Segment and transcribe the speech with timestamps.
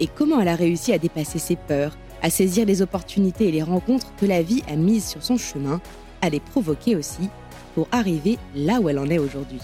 [0.00, 3.62] et comment elle a réussi à dépasser ses peurs, à saisir les opportunités et les
[3.62, 5.80] rencontres que la vie a mises sur son chemin,
[6.22, 7.28] à les provoquer aussi
[7.74, 9.60] pour arriver là où elle en est aujourd'hui.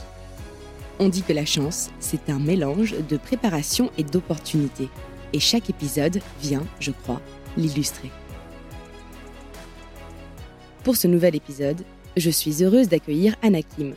[0.99, 4.89] On dit que la chance, c'est un mélange de préparation et d'opportunité.
[5.33, 7.21] Et chaque épisode vient, je crois,
[7.57, 8.11] l'illustrer.
[10.85, 11.83] Pour ce nouvel épisode,
[12.17, 13.95] je suis heureuse d'accueillir Anakim.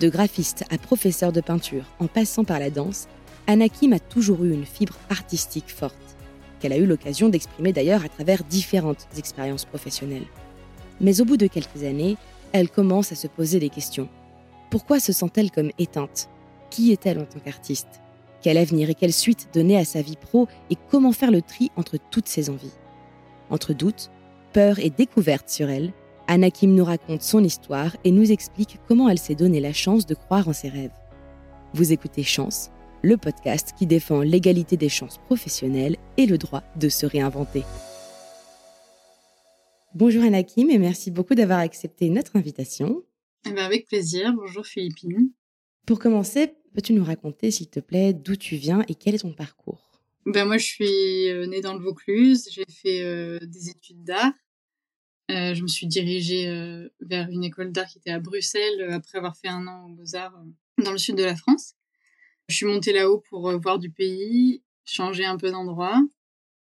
[0.00, 3.08] De graphiste à professeur de peinture en passant par la danse,
[3.48, 6.16] Anakim a toujours eu une fibre artistique forte,
[6.58, 10.26] qu'elle a eu l'occasion d'exprimer d'ailleurs à travers différentes expériences professionnelles.
[11.00, 12.16] Mais au bout de quelques années,
[12.52, 14.08] elle commence à se poser des questions.
[14.70, 16.28] Pourquoi se sent-elle comme éteinte?
[16.70, 18.00] Qui est-elle en tant qu'artiste?
[18.42, 21.70] Quel avenir et quelle suite donner à sa vie pro et comment faire le tri
[21.76, 22.74] entre toutes ses envies?
[23.50, 24.10] Entre doutes,
[24.52, 25.92] peur et découverte sur elle,
[26.26, 30.16] Anakim nous raconte son histoire et nous explique comment elle s'est donné la chance de
[30.16, 30.90] croire en ses rêves.
[31.74, 32.70] Vous écoutez Chance,
[33.06, 37.62] le podcast qui défend l'égalité des chances professionnelles et le droit de se réinventer.
[39.94, 43.04] Bonjour Anakim et merci beaucoup d'avoir accepté notre invitation.
[43.46, 44.34] Eh ben, avec plaisir.
[44.34, 45.30] Bonjour Philippine.
[45.86, 49.32] Pour commencer, peux-tu nous raconter, s'il te plaît, d'où tu viens et quel est ton
[49.32, 50.00] parcours?
[50.26, 52.48] Ben, Moi, je suis euh, née dans le Vaucluse.
[52.50, 54.32] J'ai fait euh, des études d'art.
[55.30, 56.46] Euh, je me suis dirigée
[57.00, 60.40] vers une école d'art qui était à Bruxelles après avoir fait un an aux Beaux-Arts
[60.84, 61.74] dans le sud de la France.
[62.48, 66.00] Je suis montée là-haut pour voir du pays, changer un peu d'endroit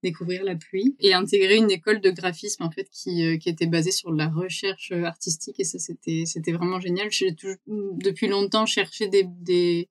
[0.03, 3.67] découvrir la pluie et intégrer une école de graphisme en fait qui, euh, qui était
[3.67, 7.11] basée sur la recherche euh, artistique et ça c'était c'était vraiment génial.
[7.11, 7.35] J'ai
[7.67, 9.89] depuis longtemps cherché des, des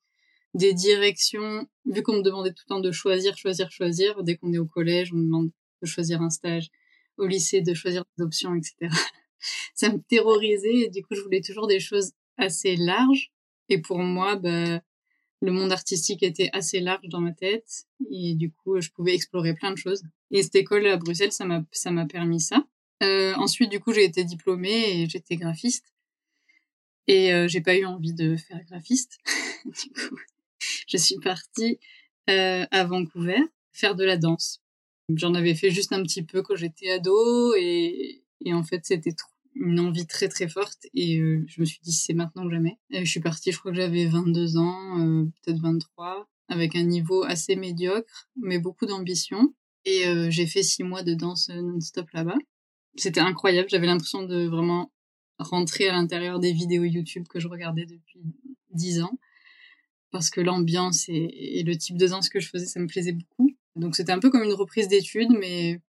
[0.54, 4.52] des directions vu qu'on me demandait tout le temps de choisir choisir choisir dès qu'on
[4.52, 5.50] est au collège on me demande
[5.82, 6.68] de choisir un stage
[7.18, 8.76] au lycée de choisir des options etc.
[9.74, 13.30] ça me terrorisait et du coup je voulais toujours des choses assez larges
[13.68, 14.80] et pour moi bah
[15.40, 19.54] le monde artistique était assez large dans ma tête et du coup je pouvais explorer
[19.54, 20.02] plein de choses.
[20.30, 22.66] Et cette école à Bruxelles, ça m'a ça m'a permis ça.
[23.02, 25.94] Euh, ensuite du coup j'ai été diplômée et j'étais graphiste
[27.06, 29.18] et euh, j'ai pas eu envie de faire graphiste.
[29.64, 30.18] du coup
[30.88, 31.78] je suis partie
[32.30, 33.40] euh, à Vancouver
[33.72, 34.60] faire de la danse.
[35.14, 39.12] J'en avais fait juste un petit peu quand j'étais ado et, et en fait c'était
[39.12, 42.54] trop une envie très très forte et euh, je me suis dit c'est maintenant que
[42.54, 42.78] jamais.
[42.90, 47.24] Je suis partie, je crois que j'avais 22 ans, euh, peut-être 23, avec un niveau
[47.24, 49.54] assez médiocre, mais beaucoup d'ambition.
[49.84, 52.38] Et euh, j'ai fait six mois de danse non-stop là-bas.
[52.96, 54.92] C'était incroyable, j'avais l'impression de vraiment
[55.38, 58.20] rentrer à l'intérieur des vidéos YouTube que je regardais depuis
[58.72, 59.18] 10 ans.
[60.10, 63.12] Parce que l'ambiance et, et le type de danse que je faisais, ça me plaisait
[63.12, 63.54] beaucoup.
[63.76, 65.80] Donc c'était un peu comme une reprise d'études, mais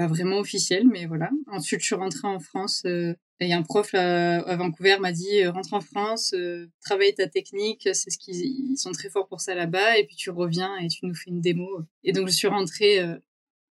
[0.00, 1.28] pas vraiment officiel, mais voilà.
[1.46, 2.84] Ensuite, je suis rentrée en France.
[2.86, 7.26] Euh, et un prof à Vancouver m'a dit euh, rentre en France, euh, travaille ta
[7.26, 10.88] technique, c'est ce qu'ils sont très forts pour ça là-bas, et puis tu reviens et
[10.88, 11.82] tu nous fais une démo.
[12.02, 12.98] Et donc je suis rentrée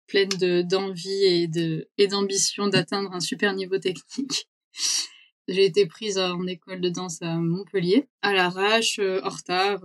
[0.06, 4.48] pleine de d'envie et de et d'ambition d'atteindre un super niveau technique.
[5.48, 9.80] J'ai été prise en école de danse à Montpellier, à l'arrache, en retard,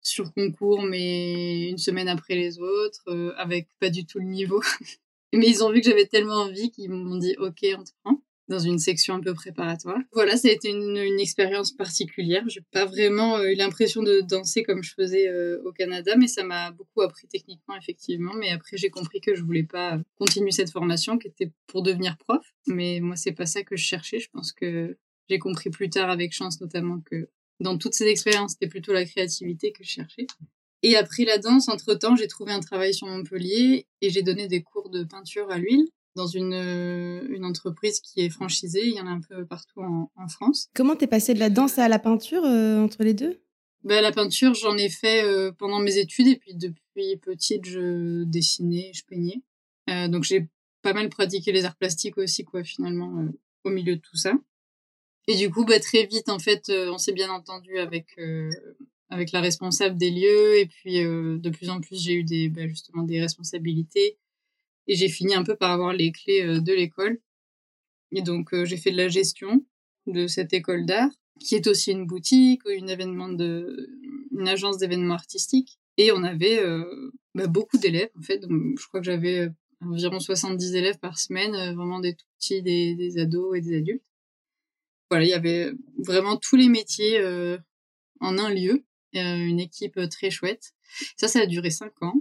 [0.00, 4.62] sur concours, mais une semaine après les autres, avec pas du tout le niveau.
[5.36, 8.20] Mais ils ont vu que j'avais tellement envie qu'ils m'ont dit OK, on te prend
[8.48, 9.98] dans une section un peu préparatoire.
[10.12, 12.42] Voilà, ça a été une, expérience particulière.
[12.48, 16.26] J'ai pas vraiment euh, eu l'impression de danser comme je faisais euh, au Canada, mais
[16.26, 18.34] ça m'a beaucoup appris techniquement, effectivement.
[18.34, 22.18] Mais après, j'ai compris que je voulais pas continuer cette formation qui était pour devenir
[22.18, 22.44] prof.
[22.66, 24.18] Mais moi, c'est pas ça que je cherchais.
[24.18, 27.30] Je pense que j'ai compris plus tard avec chance, notamment que
[27.60, 30.26] dans toutes ces expériences, c'était plutôt la créativité que je cherchais.
[30.86, 34.62] Et après la danse, entre-temps, j'ai trouvé un travail sur Montpellier et j'ai donné des
[34.62, 38.86] cours de peinture à l'huile dans une, euh, une entreprise qui est franchisée.
[38.86, 40.68] Il y en a un peu partout en, en France.
[40.74, 43.40] Comment t'es passée de la danse à la peinture euh, entre les deux?
[43.82, 48.24] Ben, La peinture, j'en ai fait euh, pendant mes études et puis depuis petite, je
[48.24, 49.40] dessinais, je peignais.
[50.08, 50.50] donc j'ai
[50.82, 53.24] pas mal pratiqué les arts plastiques aussi, quoi, finalement,
[53.64, 54.34] au milieu de tout ça.
[55.28, 58.18] Et du coup, bah, très vite, en fait, on s'est bien entendu avec
[59.10, 62.48] avec la responsable des lieux et puis euh, de plus en plus j'ai eu des
[62.48, 64.18] bah, justement des responsabilités
[64.86, 67.20] et j'ai fini un peu par avoir les clés euh, de l'école
[68.12, 69.64] et donc euh, j'ai fait de la gestion
[70.06, 71.10] de cette école d'art
[71.40, 73.90] qui est aussi une boutique une événement de
[74.32, 76.60] une agence d'événements artistiques et on avait
[77.36, 78.42] bah, beaucoup d'élèves en fait.
[78.42, 79.48] Je crois que j'avais
[79.80, 84.02] environ 70 élèves par semaine, vraiment des tout petits, des ados et des adultes.
[85.08, 87.20] Voilà, il y avait vraiment tous les métiers
[88.18, 88.84] en un lieu,
[89.20, 90.72] une équipe très chouette.
[91.16, 92.14] Ça, ça a duré cinq ans.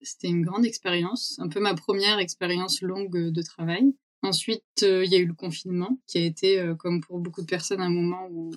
[0.00, 3.94] C'était une grande expérience, un peu ma première expérience longue de travail.
[4.22, 7.80] Ensuite, il y a eu le confinement, qui a été, comme pour beaucoup de personnes,
[7.80, 8.52] un moment où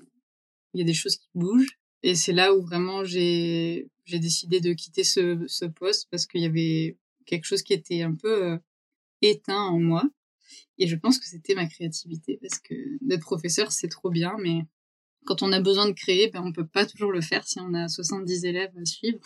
[0.74, 1.80] il y a des choses qui bougent.
[2.04, 6.42] Et c'est là où vraiment j'ai j'ai décidé de quitter ce, ce poste parce qu'il
[6.42, 8.60] y avait quelque chose qui était un peu
[9.22, 10.04] éteint en moi.
[10.78, 14.62] Et je pense que c'était ma créativité parce que d'être professeur, c'est trop bien, mais
[15.26, 17.74] quand on a besoin de créer, ben, on peut pas toujours le faire si on
[17.74, 19.20] a 70 élèves à suivre.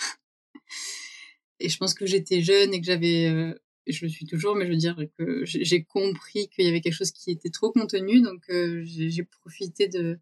[1.60, 3.54] et je pense que j'étais jeune et que j'avais, euh,
[3.86, 6.96] je le suis toujours, mais je veux dire que j'ai compris qu'il y avait quelque
[6.96, 10.18] chose qui était trop contenu, donc euh, j'ai profité de,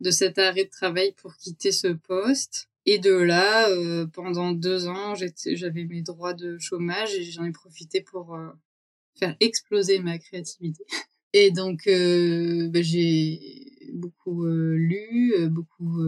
[0.00, 2.68] de cet arrêt de travail pour quitter ce poste.
[2.86, 7.50] Et de là, euh, pendant deux ans, j'avais mes droits de chômage et j'en ai
[7.50, 8.38] profité pour
[9.18, 10.84] faire exploser ma créativité.
[11.32, 16.02] Et donc, bah, j'ai beaucoup euh, lu, euh, beaucoup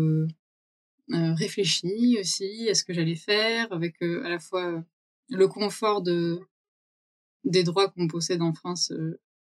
[1.08, 4.84] réfléchi aussi à ce que j'allais faire, avec à la fois
[5.28, 6.40] le confort de
[7.44, 8.92] des droits qu'on possède en France,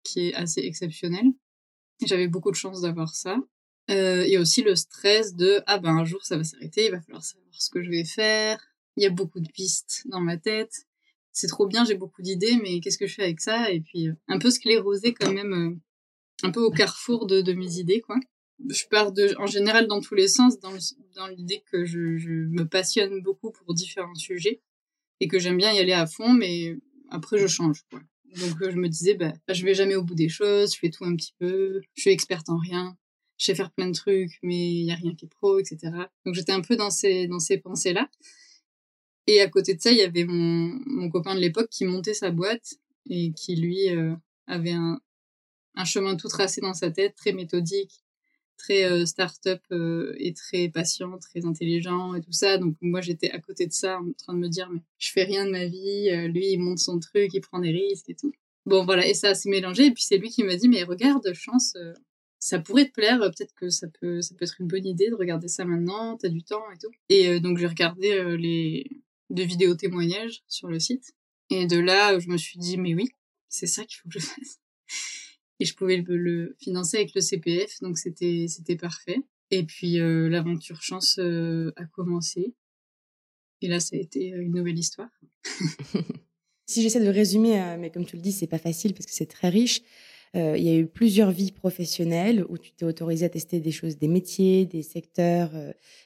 [0.04, 1.24] qui est assez exceptionnel.
[2.06, 3.38] J'avais beaucoup de chance d'avoir ça.
[3.88, 7.24] et aussi le stress de ah ben un jour ça va s'arrêter, il va falloir
[7.24, 8.60] savoir ce que je vais faire.
[8.96, 10.86] Il y a beaucoup de pistes dans ma tête
[11.38, 13.70] c'est trop bien, j'ai beaucoup d'idées, mais qu'est-ce que je fais avec ça?
[13.70, 15.76] Et puis, euh, un peu sclérosé quand même, euh,
[16.42, 18.16] un peu au carrefour de, de, mes idées, quoi.
[18.68, 20.72] Je pars de, en général dans tous les sens, dans,
[21.28, 24.60] l'idée que je, me passionne beaucoup pour différents sujets
[25.20, 26.76] et que j'aime bien y aller à fond, mais
[27.10, 28.00] après je change, quoi.
[28.36, 30.90] Donc euh, je me disais, bah, je vais jamais au bout des choses, je fais
[30.90, 32.96] tout un petit peu, je suis experte en rien,
[33.38, 35.78] je sais faire plein de trucs, mais il y a rien qui est pro, etc.
[36.26, 38.08] Donc j'étais un peu dans ces, dans ces pensées-là.
[39.26, 42.14] Et à côté de ça, il y avait mon, mon copain de l'époque qui montait
[42.14, 42.74] sa boîte
[43.08, 44.14] et qui, lui, euh,
[44.46, 45.00] avait un,
[45.78, 48.02] un, chemin tout tracé dans sa tête, très méthodique,
[48.56, 52.58] très euh, start-up euh, et très patient, très intelligent et tout ça.
[52.58, 55.24] Donc moi, j'étais à côté de ça en train de me dire, mais je fais
[55.24, 56.10] rien de ma vie.
[56.28, 58.32] lui, il monte son truc, il prend des risques et tout.
[58.66, 59.86] Bon, voilà, et ça s'est mélangé.
[59.86, 61.76] Et puis c'est lui qui m'a dit, mais regarde, chance,
[62.38, 65.14] ça pourrait te plaire, peut-être que ça peut, ça peut être une bonne idée de
[65.14, 66.90] regarder ça maintenant, t'as du temps et tout.
[67.08, 71.14] Et donc j'ai regardé les, de vidéos témoignages sur le site.
[71.50, 73.10] Et de là, je me suis dit, mais oui,
[73.48, 74.60] c'est ça qu'il faut que je fasse.
[75.60, 79.18] Et je pouvais le, financer avec le CPF, donc c'était c'était parfait.
[79.50, 82.54] Et puis euh, l'aventure chance euh, a commencé.
[83.60, 85.08] Et là, ça a été une nouvelle histoire.
[86.66, 89.12] si j'essaie de résumer, euh, mais comme tu le dis, c'est pas facile parce que
[89.12, 89.82] c'est très riche.
[90.34, 93.98] il y a eu plusieurs vies professionnelles où tu t'es autorisé à tester des choses,
[93.98, 95.50] des métiers, des secteurs,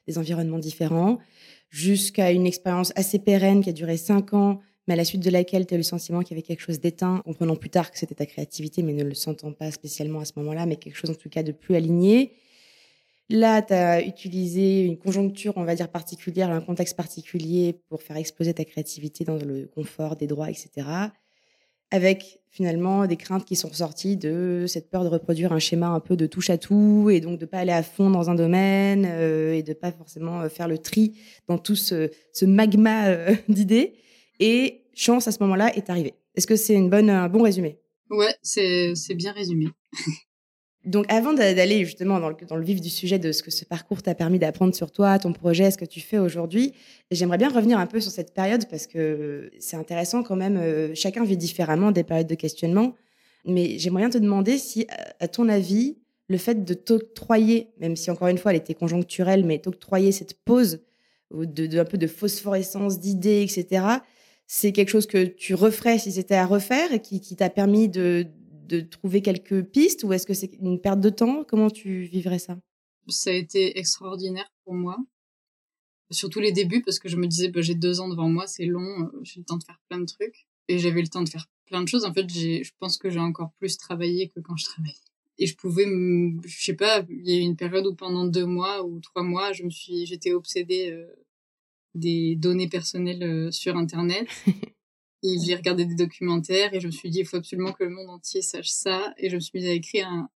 [0.06, 1.19] des environnements différents
[1.72, 5.31] jusqu'à une expérience assez pérenne qui a duré cinq ans, mais à la suite de
[5.31, 7.90] laquelle tu as eu le sentiment qu'il y avait quelque chose d'éteint, comprenant plus tard
[7.90, 10.96] que c'était ta créativité, mais ne le sentant pas spécialement à ce moment-là, mais quelque
[10.96, 12.32] chose en tout cas de plus aligné.
[13.29, 18.17] Là, tu as utilisé une conjoncture, on va dire, particulière, un contexte particulier pour faire
[18.17, 21.11] exploser ta créativité dans le confort des droits, etc
[21.93, 26.00] avec finalement des craintes qui sont ressorties de cette peur de reproduire un schéma un
[26.00, 29.06] peu de touche à tout et donc de pas aller à fond dans un domaine
[29.06, 31.14] euh, et de pas forcément euh, faire le tri
[31.49, 32.11] dans tout ce,
[32.44, 33.94] magma euh, d'idées.
[34.42, 36.14] Et chance à ce moment-là est arrivée.
[36.34, 37.78] Est-ce que c'est une bonne, un bon résumé?
[38.11, 39.68] Ouais, c'est bien résumé.
[40.84, 43.64] Donc, avant d'aller justement dans le, dans le, vif du sujet de ce que ce
[43.64, 46.72] parcours t'a permis d'apprendre sur toi, ton projet, ce que tu fais aujourd'hui,
[47.12, 50.56] j'aimerais bien revenir un peu sur cette période parce que c'est intéressant quand même.
[50.56, 52.96] Euh, chacun vit différemment des périodes de questionnement.
[53.44, 54.88] Mais j'aimerais bien te demander si,
[55.20, 59.44] à ton avis, le fait de t'octroyer, même si encore une fois elle était conjoncturelle,
[59.44, 60.80] mais t'octroyer cette pause
[61.32, 63.84] de, de, un peu de phosphorescence d'idées, etc.,
[64.46, 68.26] c'est quelque chose que tu referais si c'était à refaire et qui, t'a permis de,
[68.68, 71.44] de trouver quelques pistes ou est-ce que c'est une perte de temps?
[71.44, 72.58] Comment tu vivrais ça?
[73.08, 74.96] Ça a été extraordinaire pour moi.
[76.11, 78.66] Surtout les débuts parce que je me disais bah, j'ai deux ans devant moi, c'est
[78.66, 80.46] long, euh, j'ai le temps de faire plein de trucs.
[80.68, 82.04] Et j'avais le temps de faire plein de choses.
[82.04, 84.94] En fait, je pense que j'ai encore plus travaillé que quand je travaillais.
[85.38, 85.87] Et je pouvais,
[86.44, 89.22] je sais pas, il y a eu une période où pendant deux mois ou trois
[89.22, 91.06] mois, je me suis, j'étais obsédée euh,
[91.94, 94.26] des données personnelles euh, sur Internet.
[95.25, 97.90] Et j'ai regardé des documentaires et je me suis dit, il faut absolument que le
[97.90, 99.14] monde entier sache ça.
[99.18, 100.28] Et je me suis mis à écrire un,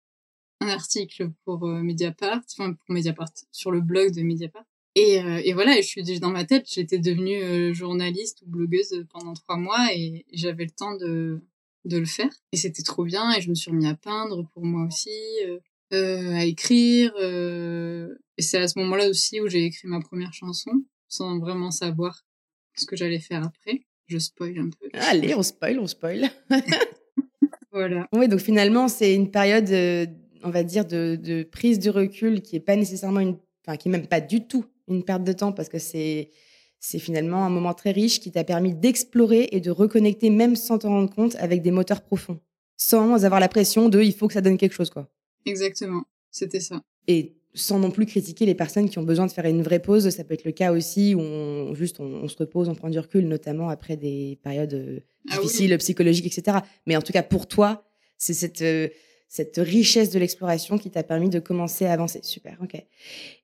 [0.60, 4.64] un article pour euh, Mediapart, enfin pour Mediapart, sur le blog de Mediapart.
[4.94, 8.50] Et, euh, et voilà, et je suis dans ma tête, j'étais devenue euh, journaliste ou
[8.50, 11.42] blogueuse pendant trois mois et j'avais le temps de,
[11.84, 12.30] de le faire.
[12.52, 15.10] Et c'était trop bien et je me suis remis à peindre pour moi aussi,
[15.90, 17.12] à écrire.
[17.18, 20.72] et c'est à ce moment-là aussi où j'ai écrit ma première chanson,
[21.08, 22.24] sans vraiment savoir
[22.74, 23.80] ce que j'allais faire après.
[24.06, 24.88] Je spoil un peu.
[24.92, 26.30] Allez, on spoil, on spoil.
[27.72, 28.06] voilà.
[28.12, 30.06] Oui, donc finalement, c'est une période, euh,
[30.44, 33.36] on va dire, de, de, prise de recul qui est pas nécessairement une,
[33.66, 36.30] enfin, qui est même pas du tout une perte de temps parce que c'est,
[36.78, 40.78] c'est finalement un moment très riche qui t'a permis d'explorer et de reconnecter, même sans
[40.78, 42.38] t'en rendre compte, avec des moteurs profonds,
[42.76, 45.08] sans avoir la pression de il faut que ça donne quelque chose, quoi.
[45.44, 46.82] Exactement, c'était ça.
[47.08, 50.08] Et sans non plus critiquer les personnes qui ont besoin de faire une vraie pause.
[50.10, 52.98] Ça peut être le cas aussi où on, juste on, se repose, on prend du
[52.98, 56.58] recul, notamment après des périodes euh, ah difficiles, psychologiques, etc.
[56.86, 57.84] Mais en tout cas, pour toi,
[58.18, 58.88] c'est cette, euh,
[59.28, 62.20] cette richesse de l'exploration qui t'a permis de commencer à avancer.
[62.22, 62.80] Super, ok.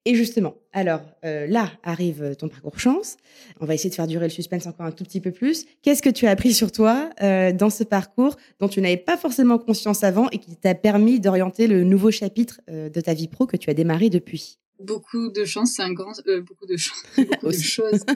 [0.04, 3.16] Et justement, alors euh, là arrive ton parcours chance.
[3.60, 5.66] On va essayer de faire durer le suspense encore un tout petit peu plus.
[5.82, 9.16] Qu'est-ce que tu as appris sur toi euh, dans ce parcours dont tu n'avais pas
[9.16, 13.28] forcément conscience avant et qui t'a permis d'orienter le nouveau chapitre euh, de ta vie
[13.28, 14.58] pro que tu as démarré depuis?
[14.80, 16.12] Beaucoup de chance, c'est un grand,
[16.46, 18.04] beaucoup de chance, beaucoup de choses.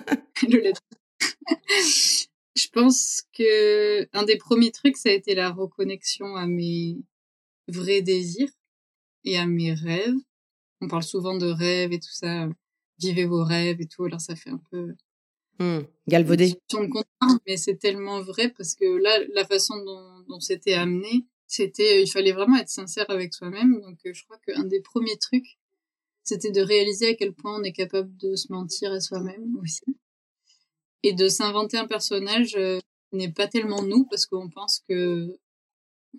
[2.57, 6.97] Je pense que un des premiers trucs, ça a été la reconnexion à mes
[7.69, 8.51] vrais désirs
[9.25, 10.15] et à mes rêves.
[10.81, 12.49] On parle souvent de rêves et tout ça.
[12.99, 14.05] Vivez vos rêves et tout.
[14.05, 14.95] Alors ça fait un peu
[15.59, 16.55] mmh, galvaudé.
[17.47, 22.11] Mais c'est tellement vrai parce que là, la façon dont, dont c'était amené, c'était, il
[22.11, 23.81] fallait vraiment être sincère avec soi-même.
[23.81, 25.59] Donc je crois qu'un des premiers trucs,
[26.23, 29.85] c'était de réaliser à quel point on est capable de se mentir à soi-même aussi.
[31.03, 32.81] Et de s'inventer un personnage euh,
[33.13, 35.39] n'est pas tellement nous parce qu'on pense que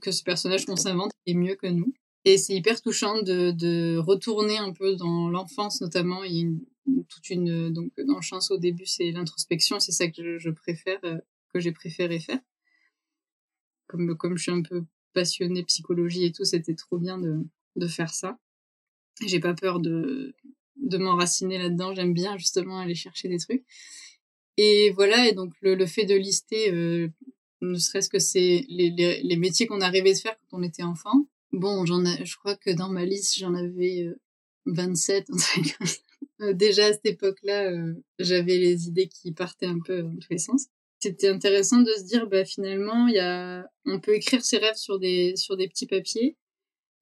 [0.02, 1.94] que ce personnage qu'on s'invente est mieux que nous.
[2.26, 6.24] Et c'est hyper touchant de, de, retourner un peu dans l'enfance, notamment.
[6.24, 6.60] Il y a une,
[7.08, 11.20] toute une, donc, dans Chance au début, c'est l'introspection, c'est ça que je, préfère, euh,
[11.54, 12.40] que j'ai préféré faire.
[13.88, 17.46] Comme, comme je suis un peu passionnée psychologie et tout, c'était trop bien de,
[17.78, 18.38] de faire ça.
[19.26, 20.36] J'ai pas peur de,
[20.76, 21.96] de m'enraciner là-dedans.
[21.96, 23.64] J'aime bien justement aller chercher des trucs.
[24.58, 27.08] Et voilà, et donc le, le fait de lister euh,
[27.62, 30.84] ne serait-ce que c'est les, les, les, métiers qu'on arrivait de faire quand on était
[30.84, 31.28] enfant.
[31.52, 34.08] Bon, j'en ai, je crois que dans ma liste, j'en avais
[34.66, 35.28] 27.
[36.42, 40.30] Euh, déjà à cette époque-là, euh, j'avais les idées qui partaient un peu dans tous
[40.30, 40.68] les sens.
[41.00, 45.00] C'était intéressant de se dire, bah finalement, y a, on peut écrire ses rêves sur
[45.00, 46.36] des sur des petits papiers.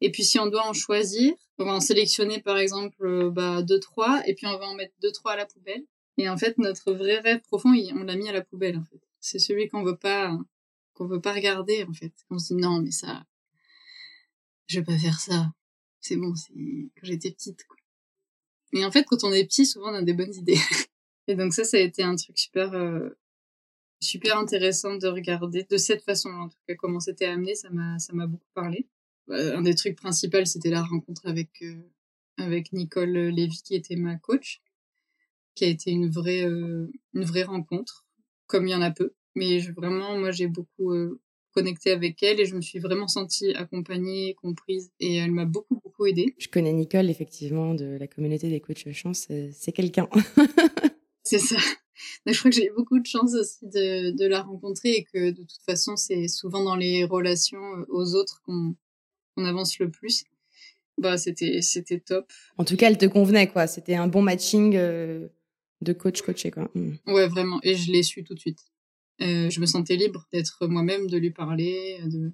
[0.02, 3.62] Et puis si on doit en choisir, on va en sélectionner par exemple euh, bah,
[3.62, 5.84] deux trois, et puis on va en mettre deux trois à la poubelle.
[6.18, 9.02] Et en fait, notre vrai rêve profond, on l'a mis à la poubelle en fait.
[9.26, 10.38] C'est celui qu'on veut pas,
[10.94, 12.14] qu'on veut pas regarder, en fait.
[12.30, 13.26] On se dit, non, mais ça,
[14.68, 15.52] je vais pas faire ça.
[16.00, 17.76] C'est bon, c'est quand j'étais petite, quoi.
[18.72, 20.60] Mais en fait, quand on est petit, souvent, on a des bonnes idées.
[21.28, 23.18] Et donc ça, ça a été un truc super, euh,
[24.00, 27.98] super intéressant de regarder de cette façon, en tout cas, comment c'était amené, ça m'a,
[27.98, 28.88] ça m'a beaucoup parlé.
[29.28, 31.82] Bah, un des trucs principaux, c'était la rencontre avec, euh,
[32.38, 34.62] avec Nicole Lévy, qui était ma coach,
[35.56, 38.05] qui a été une vraie, euh, une vraie rencontre
[38.48, 39.14] comme il y en a peu.
[39.36, 41.20] Mais vraiment, moi, j'ai beaucoup euh,
[41.52, 45.80] connecté avec elle et je me suis vraiment sentie accompagnée, comprise et elle m'a beaucoup,
[45.84, 46.36] beaucoup aidée.
[46.38, 49.28] Je connais Nicole, effectivement, de la communauté des coachs chance.
[49.52, 50.08] C'est quelqu'un.
[51.24, 51.58] c'est ça.
[52.26, 55.44] je crois que j'ai beaucoup de chance aussi de, de, la rencontrer et que de
[55.44, 58.76] toute façon, c'est souvent dans les relations euh, aux autres qu'on
[59.38, 60.26] avance le plus.
[60.98, 62.32] Bah, c'était c'était top.
[62.58, 63.68] En tout cas, elle te convenait, quoi.
[63.68, 64.76] C'était un bon matching.
[64.76, 65.28] Euh,
[65.82, 66.70] de coach coaché quoi.
[66.74, 66.96] Hmm.
[67.08, 67.60] Ouais, vraiment.
[67.64, 68.60] Et je l'ai su tout de suite.
[69.22, 72.00] Euh, je me sentais libre d'être moi-même, de lui parler.
[72.06, 72.34] De...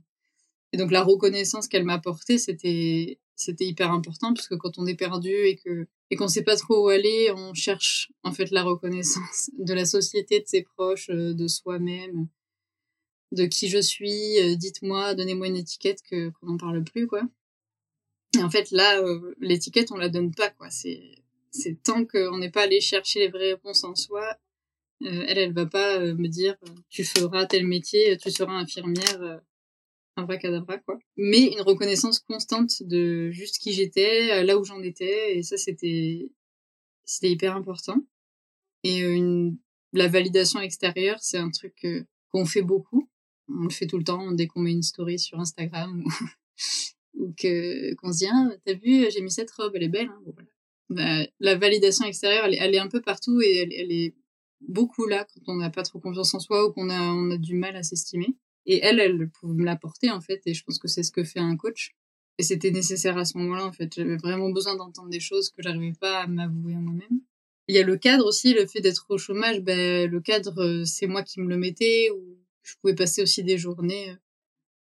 [0.74, 4.86] Et donc la reconnaissance qu'elle m'a apportée, c'était c'était hyper important parce que quand on
[4.86, 8.52] est perdu et que et qu'on sait pas trop où aller, on cherche en fait
[8.52, 12.28] la reconnaissance de la société, de ses proches, euh, de soi-même,
[13.32, 14.40] de qui je suis.
[14.40, 17.24] Euh, dites-moi, donnez-moi une étiquette que qu'on n'en parle plus quoi.
[18.38, 19.02] Et en fait là,
[19.40, 20.70] l'étiquette on la donne pas quoi.
[20.70, 21.21] C'est
[21.52, 24.38] c'est tant qu'on n'est pas allé chercher les vraies réponses en soi,
[25.04, 28.54] euh, elle, elle va pas euh, me dire euh, tu feras tel métier, tu seras
[28.54, 29.42] infirmière,
[30.18, 31.00] un vrai cadavre quoi.
[31.18, 36.30] Mais une reconnaissance constante de juste qui j'étais, là où j'en étais, et ça c'était
[37.06, 37.98] c'était hyper important.
[38.84, 39.58] Et une,
[39.94, 41.86] la validation extérieure, c'est un truc
[42.32, 43.10] qu'on fait beaucoup.
[43.50, 46.04] On le fait tout le temps dès qu'on met une story sur Instagram
[47.16, 49.90] ou, ou que qu'on se dit ah, t'as vu j'ai mis cette robe elle est
[49.90, 50.48] belle hein bon, voilà
[50.92, 54.14] bah, la validation extérieure, elle, est un peu partout et elle, est
[54.60, 57.38] beaucoup là quand on n'a pas trop confiance en soi ou qu'on a, on a
[57.38, 58.36] du mal à s'estimer.
[58.66, 61.24] Et elle, elle pouvait me l'apporter en fait, et je pense que c'est ce que
[61.24, 61.96] fait un coach.
[62.38, 63.94] Et c'était nécessaire à ce moment-là en fait.
[63.96, 67.22] J'avais vraiment besoin d'entendre des choses que j'arrivais pas à m'avouer à moi-même.
[67.68, 69.62] Il y a le cadre aussi, le fait d'être au chômage.
[69.62, 73.44] Ben, le cadre, euh, c'est moi qui me le mettais, ou je pouvais passer aussi
[73.44, 74.16] des journées euh,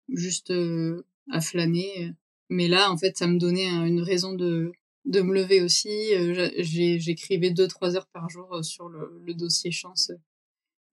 [0.09, 2.11] juste euh, à flâner.
[2.49, 4.73] Mais là, en fait, ça me donnait une raison de
[5.05, 6.13] de me lever aussi.
[6.15, 10.11] Euh, j'écrivais deux trois heures par jour euh, sur le, dossier chance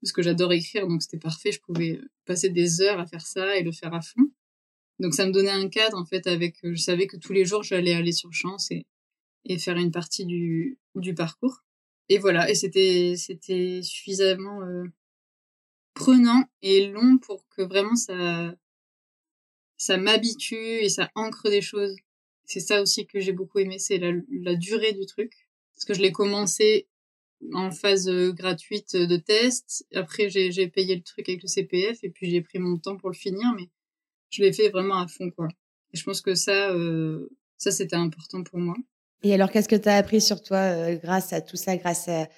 [0.03, 1.53] parce que j'adore écrire, donc c'était parfait.
[1.53, 4.31] Je pouvais passer des heures à faire ça et le faire à fond.
[4.99, 6.57] Donc ça me donnait un cadre en fait avec.
[6.63, 8.87] Je savais que tous les jours j'allais aller sur Chance et,
[9.45, 11.63] et faire une partie du, du parcours.
[12.09, 13.15] Et voilà, et c'était
[13.83, 14.85] suffisamment euh,
[15.95, 18.55] prenant et long pour que vraiment ça
[19.77, 21.97] ça m'habitue et ça ancre des choses.
[22.51, 25.33] C'est ça aussi que j'ai beaucoup aimé, c'est la, durée du truc.
[25.73, 26.89] Parce que je l'ai commencé
[27.53, 29.87] en phase euh, gratuite de test.
[29.95, 33.09] Après, j'ai payé le truc avec le CPF et puis j'ai pris mon temps pour
[33.09, 33.69] le finir, mais
[34.31, 35.47] je l'ai fait vraiment à fond, quoi.
[35.95, 38.75] Et je pense que ça, euh, ça c'était important pour moi.
[39.23, 42.09] Et alors, qu'est-ce que tu as appris sur toi euh, grâce à tout ça, grâce
[42.09, 42.29] à,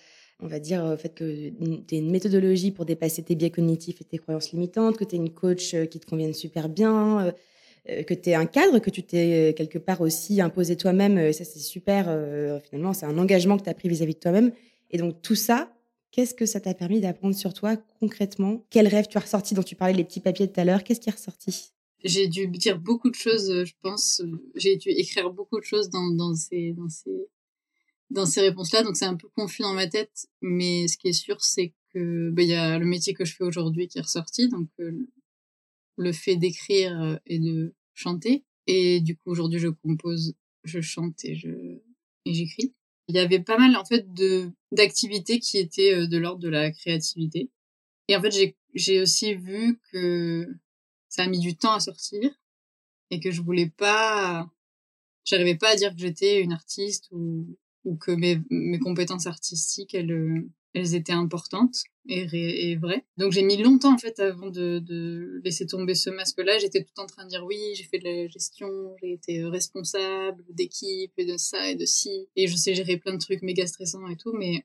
[0.41, 4.03] on va dire, au fait que tu as une méthodologie pour dépasser tes biais cognitifs
[4.03, 7.33] et tes croyances limitantes, que tu es une coach qui te convienne super bien,
[7.87, 11.33] que tu es un cadre, que tu t'es quelque part aussi imposé toi-même.
[11.33, 12.05] Ça, c'est super.
[12.69, 14.53] finalement, c'est un engagement que tu as pris vis-à-vis -vis de toi-même.
[14.91, 15.73] Et donc tout ça,
[16.13, 18.65] qu'est-ce que ça t'a permis d'apprendre sur toi concrètement?
[18.71, 20.85] Quel rêve tu as ressorti dont tu parlais les petits papiers tout à l'heure?
[20.85, 21.73] Qu'est-ce qui est ressorti?
[22.05, 24.21] J'ai dû dire beaucoup de choses, euh, je pense.
[24.21, 27.29] Euh, j'ai dû écrire beaucoup de choses dans, ces, dans ces,
[28.11, 28.83] dans ces réponses-là.
[28.83, 30.27] Donc c'est un peu confus dans ma tête.
[30.41, 33.35] Mais ce qui est sûr, c'est que bah, il y a le métier que je
[33.35, 34.49] fais aujourd'hui qui est ressorti.
[34.49, 34.93] Donc euh,
[36.03, 38.45] le fait d'écrire et de chanter.
[38.67, 41.49] Et du coup, aujourd'hui, je compose, je chante et je
[42.25, 42.75] et j'écris
[43.09, 46.71] il y avait pas mal en fait de d'activités qui étaient de l'ordre de la
[46.71, 47.51] créativité.
[48.09, 50.49] Et en fait, j'ai j'ai aussi vu que
[51.09, 52.31] ça a mis du temps à sortir
[53.11, 54.51] et que je voulais pas
[55.27, 59.95] j'arrivais pas à dire que j'étais une artiste ou ou que mes mes compétences artistiques
[59.95, 63.05] elles elles étaient importantes et, vraies.
[63.17, 66.59] Donc j'ai mis longtemps en fait avant de, de laisser tomber ce masque-là.
[66.59, 68.69] J'étais tout en train de dire oui, j'ai fait de la gestion,
[69.01, 72.29] j'ai été responsable d'équipe et de ça et de ci.
[72.37, 74.65] Et je sais gérer plein de trucs méga stressants et tout, mais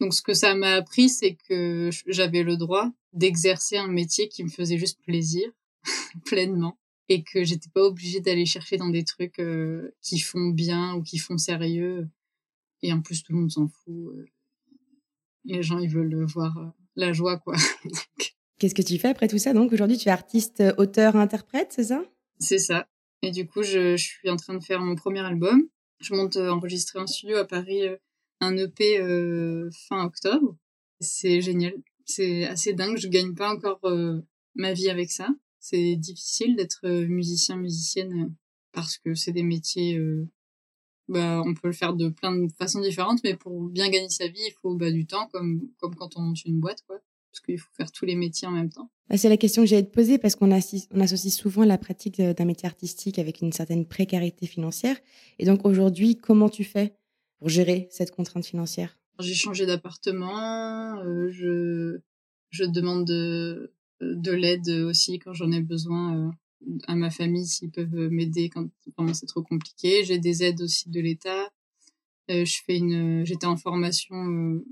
[0.00, 4.44] donc ce que ça m'a appris, c'est que j'avais le droit d'exercer un métier qui
[4.44, 5.50] me faisait juste plaisir
[6.24, 10.94] pleinement et que j'étais pas obligée d'aller chercher dans des trucs euh, qui font bien
[10.94, 12.08] ou qui font sérieux.
[12.82, 14.14] Et en plus, tout le monde s'en fout.
[14.14, 14.26] Euh
[15.44, 17.56] les gens, ils veulent voir euh, la joie, quoi.
[18.58, 19.52] Qu'est-ce que tu fais après tout ça?
[19.52, 22.02] Donc aujourd'hui, tu es artiste, euh, auteur, interprète, c'est ça?
[22.38, 22.88] C'est ça.
[23.22, 25.62] Et du coup, je, je, suis en train de faire mon premier album.
[26.00, 27.82] Je monte euh, enregistrer en studio à Paris
[28.40, 28.98] un EP
[29.88, 30.56] fin octobre.
[31.00, 31.74] C'est génial.
[32.04, 32.96] C'est assez dingue.
[32.96, 33.80] Je gagne pas encore
[34.54, 35.28] ma vie avec ça.
[35.58, 38.32] C'est difficile d'être musicien, musicienne
[38.70, 39.98] parce que c'est des métiers
[41.08, 44.28] bah, on peut le faire de plein de façons différentes, mais pour bien gagner sa
[44.28, 46.98] vie, il faut bah, du temps, comme, comme quand on monte une boîte, quoi.
[47.30, 48.90] Parce qu'il faut faire tous les métiers en même temps.
[49.08, 52.20] Bah, c'est la question que j'allais te poser, parce qu'on on associe souvent la pratique
[52.20, 54.96] d'un métier artistique avec une certaine précarité financière.
[55.38, 56.94] Et donc aujourd'hui, comment tu fais
[57.38, 58.98] pour gérer cette contrainte financière?
[59.20, 61.98] J'ai changé d'appartement, euh, je,
[62.50, 66.16] je demande de, de l'aide aussi quand j'en ai besoin.
[66.16, 66.30] Euh,
[66.86, 70.04] à ma famille s'ils peuvent m'aider quand vraiment c'est trop compliqué.
[70.04, 71.50] J'ai des aides aussi de l'État.
[72.30, 74.16] Euh, je fais une, j'étais en formation.
[74.16, 74.64] Euh,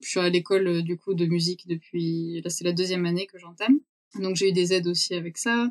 [0.00, 2.40] je suis à l'école euh, du coup de musique depuis.
[2.42, 3.80] Là, c'est la deuxième année que j'entame.
[4.20, 5.70] Donc j'ai eu des aides aussi avec ça.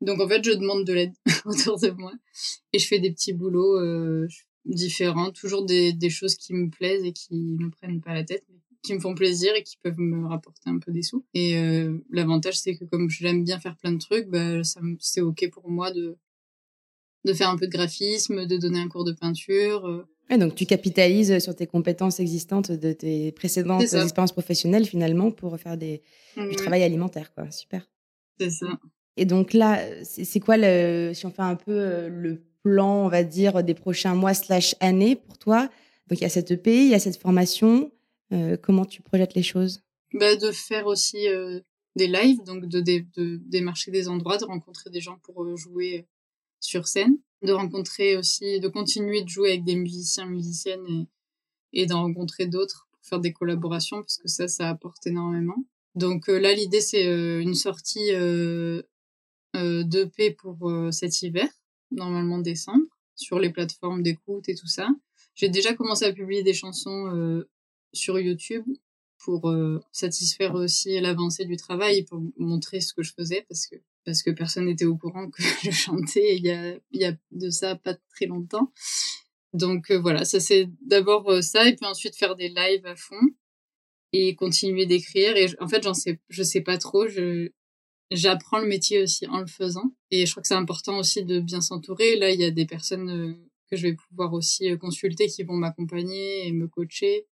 [0.00, 1.14] Donc en fait, je demande de l'aide
[1.46, 2.12] autour de moi
[2.72, 4.28] et je fais des petits boulots euh,
[4.66, 8.44] différents, toujours des, des choses qui me plaisent et qui me prennent pas la tête,
[8.82, 11.24] qui me font plaisir et qui peuvent me rapporter un peu des sous.
[11.34, 14.62] Et euh, l'avantage, c'est que comme j'aime bien faire plein de trucs, bah,
[15.00, 16.16] c'est OK pour moi de,
[17.24, 19.86] de faire un peu de graphisme, de donner un cours de peinture.
[19.86, 20.36] Euh.
[20.36, 25.76] donc tu capitalises sur tes compétences existantes de tes précédentes expériences professionnelles finalement pour faire
[25.76, 26.02] des,
[26.36, 27.32] du travail alimentaire.
[27.34, 27.50] quoi.
[27.50, 27.88] Super.
[28.38, 28.78] C'est ça.
[29.16, 33.08] Et donc là, c'est quoi, le, si on fait un peu euh, le plan, on
[33.08, 35.70] va dire, des prochains mois slash années pour toi?
[36.08, 37.90] Donc il y a cette EP, il y a cette formation.
[38.32, 39.82] Euh, comment tu projettes les choses?
[40.12, 41.60] Bah, De faire aussi euh,
[41.94, 46.06] des lives, donc de, de, démarcher des endroits, de rencontrer des gens pour euh, jouer
[46.60, 51.06] sur scène, de rencontrer aussi, de continuer de jouer avec des musiciens, musiciennes
[51.72, 55.64] et, d'en rencontrer d'autres pour faire des collaborations parce que ça, ça apporte énormément.
[55.94, 58.82] Donc là, l'idée, c'est une sortie euh,
[59.54, 61.48] d'EP pour cet hiver,
[61.90, 62.84] normalement décembre,
[63.14, 64.88] sur les plateformes d'écoute et tout ça.
[65.34, 67.44] J'ai déjà commencé à publier des chansons
[67.96, 68.64] sur YouTube
[69.26, 73.76] pour euh, satisfaire aussi l'avancée du travail, pour montrer ce que je faisais, parce que
[74.04, 77.12] parce que personne n'était au courant que je chantais il y a, il y a
[77.32, 78.72] de ça pas très longtemps.
[79.52, 82.94] Donc euh, voilà, ça c'est d'abord euh, ça, et puis ensuite faire des lives à
[82.94, 83.20] fond
[84.12, 85.36] et continuer d'écrire.
[85.36, 87.08] Et en fait, j'en sais, je sais pas trop.
[87.08, 87.50] Je
[88.12, 91.40] j'apprends le métier aussi en le faisant, et je crois que c'est important aussi de
[91.40, 92.16] bien s'entourer.
[92.16, 93.36] Là, il y a des personnes
[93.68, 97.26] que je vais pouvoir aussi consulter qui vont m'accompagner et me coacher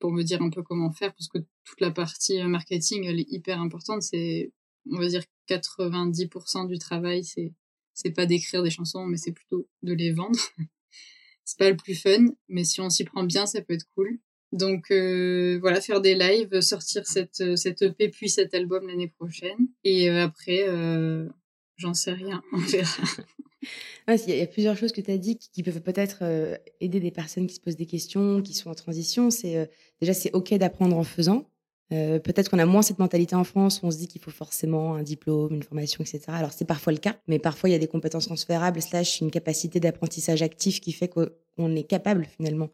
[0.00, 3.30] pour me dire un peu comment faire, parce que toute la partie marketing, elle est
[3.30, 4.02] hyper importante.
[4.02, 4.52] C'est,
[4.90, 7.52] on va dire, 90% du travail, c'est
[7.94, 10.38] c'est pas d'écrire des chansons, mais c'est plutôt de les vendre.
[11.44, 14.18] c'est pas le plus fun, mais si on s'y prend bien, ça peut être cool.
[14.52, 19.68] Donc euh, voilà, faire des lives, sortir cette, cette EP puis cet album l'année prochaine.
[19.84, 21.28] Et euh, après, euh,
[21.80, 23.02] j'en sais rien, on verra.
[24.28, 26.22] il y a plusieurs choses que tu as dit qui, peuvent peut-être
[26.80, 29.30] aider des personnes qui se posent des questions, qui sont en transition.
[29.30, 31.50] C'est déjà c'est ok d'apprendre en faisant.
[31.90, 34.94] peut-être qu'on a moins cette mentalité en France où on se dit qu'il faut forcément
[34.94, 36.22] un diplôme, une formation, etc.
[36.28, 39.30] Alors c'est parfois le cas, mais parfois il y a des compétences transférables slash une
[39.30, 42.70] capacité d'apprentissage actif qui fait qu'on est capable finalement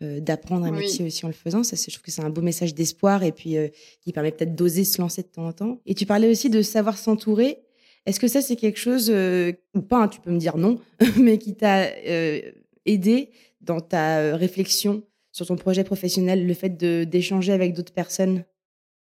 [0.00, 1.62] d'apprendre un métier aussi en le faisant.
[1.62, 3.56] Ça, je trouve que c'est un beau message d'espoir et puis
[4.02, 5.80] qui permet peut-être d'oser se lancer de temps en temps.
[5.86, 7.65] Et tu parlais aussi de savoir s'entourer.
[8.06, 10.80] Est-ce que ça, c'est quelque chose, ou pas, hein, tu peux me dire non,
[11.18, 11.90] mais qui t'a
[12.86, 18.44] aidé dans ta réflexion sur ton projet professionnel, le fait d'échanger avec d'autres personnes?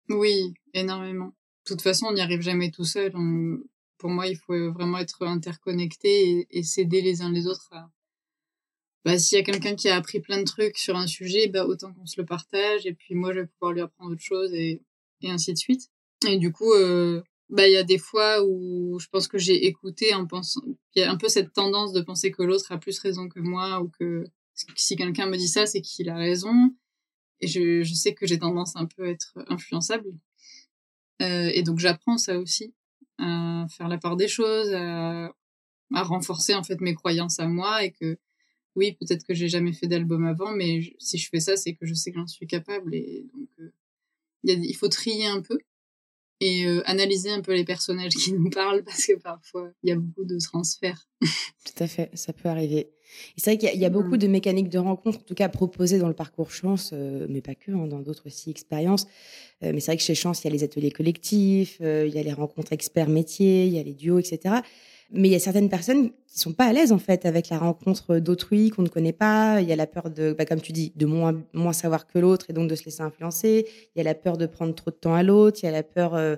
[0.10, 1.28] Oui, énormément.
[1.28, 3.12] De toute façon, on n'y arrive jamais tout seul.
[3.98, 7.90] pour moi, il faut vraiment être interconnecté et, s'aider les uns les autres à,
[9.06, 11.66] bah, s'il y a quelqu'un qui a appris plein de trucs sur un sujet, bah,
[11.66, 12.86] autant qu'on se le partage.
[12.86, 14.82] Et puis moi, je vais pouvoir lui apprendre autre chose et,
[15.24, 15.90] ainsi de suite.
[16.28, 19.66] Et du coup, euh, bah, il y a des fois où je pense que j'ai
[19.66, 20.62] écouté en pensant,
[20.96, 23.40] il y a un peu cette tendance de penser que l'autre a plus raison que
[23.40, 24.26] moi ou que
[24.76, 26.76] si quelqu'un me dit ça, c'est qu'il a raison.
[27.42, 30.10] Et je, je sais que j'ai tendance un peu à être influençable.
[31.22, 32.74] Euh, et donc j'apprends ça aussi,
[33.18, 35.34] à faire la part des choses, à,
[35.92, 38.18] renforcer en fait mes croyances à moi et que
[38.76, 41.86] oui, peut-être que j'ai jamais fait d'album avant, mais si je fais ça, c'est que
[41.86, 42.96] je sais que j'en suis capable.
[42.96, 43.72] Et donc, euh,
[44.44, 45.60] il faut trier un peu
[46.44, 49.92] et euh, analyser un peu les personnages qui nous parlent parce que parfois, il y
[49.94, 51.08] a beaucoup de transferts.
[51.22, 52.90] Tout à fait, ça peut arriver.
[53.38, 54.18] Et c'est vrai qu'il y, a beaucoup mmh.
[54.18, 57.54] de mécaniques de rencontre, en tout cas proposées dans le parcours Chance, euh, mais pas
[57.54, 59.06] que, hein, dans d'autres aussi expériences.
[59.62, 62.24] mais c'est vrai que chez Chance, il y a les ateliers collectifs, il y a
[62.24, 64.56] les rencontres experts métiers, il y a les duos, etc.
[65.16, 67.60] Mais il y a certaines personnes qui sont pas à l'aise en fait avec la
[67.60, 69.62] rencontre d'autrui qu'on ne connaît pas.
[69.62, 72.18] Il y a la peur de, bah, comme tu dis, de moins, moins savoir que
[72.18, 73.68] l'autre et donc de se laisser influencer.
[73.96, 75.60] Il y a la peur de prendre trop de temps à l'autre.
[75.62, 76.36] Il y a la peur, euh,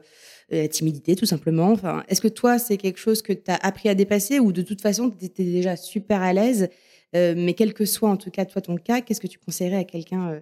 [0.50, 1.72] la timidité tout simplement.
[1.72, 4.62] Enfin, est-ce que toi c'est quelque chose que tu as appris à dépasser ou de
[4.62, 6.70] toute façon tu étais déjà super à l'aise
[7.16, 9.78] euh, mais quel que soit en tout cas toi ton cas, qu'est-ce que tu conseillerais
[9.78, 10.40] à quelqu'un euh,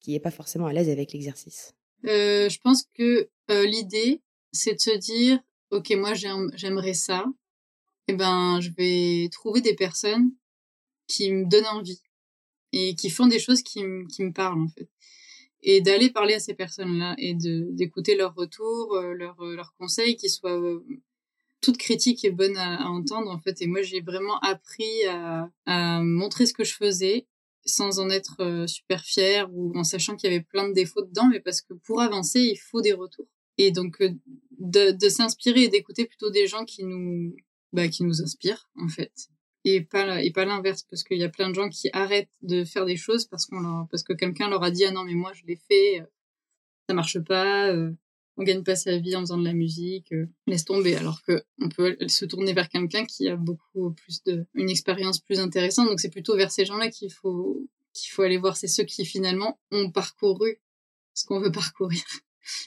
[0.00, 1.72] qui n'est pas forcément à l'aise avec l'exercice?
[2.04, 4.20] Je pense que l'idée,
[4.52, 5.38] c'est de se dire,
[5.70, 7.24] ok, moi j'aimerais ça,
[8.10, 10.32] eh ben, je vais trouver des personnes
[11.06, 12.02] qui me donnent envie
[12.72, 14.88] et qui font des choses qui, qui me parlent en fait.
[15.62, 20.16] Et d'aller parler à ces personnes-là et d'écouter leurs retours, euh, leurs euh, leurs conseils,
[20.16, 20.82] qui soient euh,
[21.60, 23.60] toute critique est bonne à, entendre en fait.
[23.60, 25.50] Et moi, j'ai vraiment appris à,
[26.02, 27.26] montrer ce que je faisais
[27.66, 31.28] sans en être super fière ou en sachant qu'il y avait plein de défauts dedans,
[31.28, 33.28] mais parce que pour avancer, il faut des retours.
[33.58, 34.02] Et donc
[34.58, 37.36] de, de s'inspirer et d'écouter plutôt des gens qui nous
[37.72, 39.12] bah, qui nous inspire en fait.
[39.64, 42.64] Et pas et pas l'inverse parce qu'il y a plein de gens qui arrêtent de
[42.64, 45.14] faire des choses parce qu'on leur, parce que quelqu'un leur a dit ah non mais
[45.14, 46.06] moi je l'ai fait euh,
[46.88, 47.92] ça marche pas euh,
[48.40, 50.96] on gagne pas sa vie en faisant de la musique euh, laisse tomber.
[50.96, 55.20] Alors que on peut se tourner vers quelqu'un qui a beaucoup plus de une expérience
[55.20, 55.88] plus intéressante.
[55.88, 58.56] Donc c'est plutôt vers ces gens-là qu'il faut qu'il faut aller voir.
[58.56, 60.58] C'est ceux qui finalement ont parcouru
[61.12, 62.02] ce qu'on veut parcourir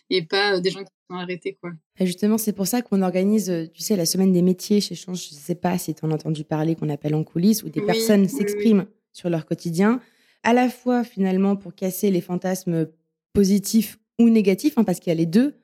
[0.09, 1.71] et pas des gens qui arrêter quoi.
[1.99, 5.29] justement, c'est pour ça qu'on organise, euh, tu sais, la semaine des métiers chez Change.
[5.29, 7.69] Je ne sais pas si tu en as entendu parler, qu'on appelle en coulisses, où
[7.69, 10.01] des personnes s'expriment sur leur quotidien,
[10.43, 12.87] à la fois finalement pour casser les fantasmes
[13.33, 15.55] positifs ou négatifs, hein, parce qu'il y a les deux.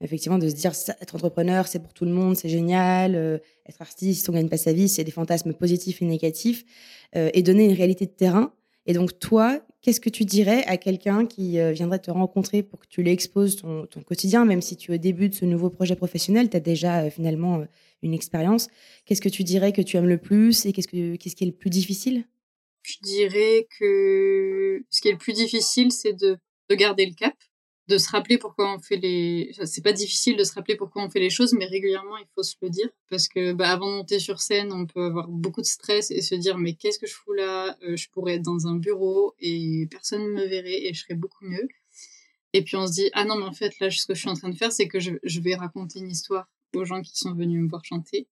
[0.00, 3.14] Effectivement, de se dire être entrepreneur, c'est pour tout le monde, c'est génial.
[3.14, 6.64] Euh, être artiste, on gagne pas sa vie, c'est des fantasmes positifs et négatifs.
[7.14, 8.52] Euh, et donner une réalité de terrain.
[8.86, 12.78] Et donc, toi, Qu'est-ce que tu dirais à quelqu'un qui euh, viendrait te rencontrer pour
[12.78, 15.70] que tu lui exposes ton, quotidien, même si tu es au début de ce nouveau
[15.70, 17.64] projet professionnel, tu as déjà euh, finalement euh,
[18.02, 18.68] une expérience?
[19.04, 21.52] Qu'est-ce que tu dirais que tu aimes le plus et qu'est-ce, que, qui est le
[21.52, 22.24] plus difficile?
[22.82, 26.38] Je dirais que ce qui est le plus difficile, c'est de,
[26.70, 27.34] de garder le cap
[27.92, 29.52] de se rappeler pourquoi on fait les.
[29.64, 32.42] c'est pas difficile de se rappeler pourquoi on fait les choses, mais régulièrement il faut
[32.42, 35.60] se le dire parce que bah, avant de monter sur scène, on peut avoir beaucoup
[35.60, 37.76] de stress et se dire mais qu'est-ce que je fous là?
[37.82, 41.14] Euh, Je pourrais être dans un bureau et personne ne me verrait et je serais
[41.14, 41.68] beaucoup mieux.
[42.54, 44.30] Et puis on se dit ah non mais en fait là ce que je suis
[44.30, 47.16] en train de faire c'est que je, je vais raconter une histoire aux gens qui
[47.18, 48.26] sont venus me voir chanter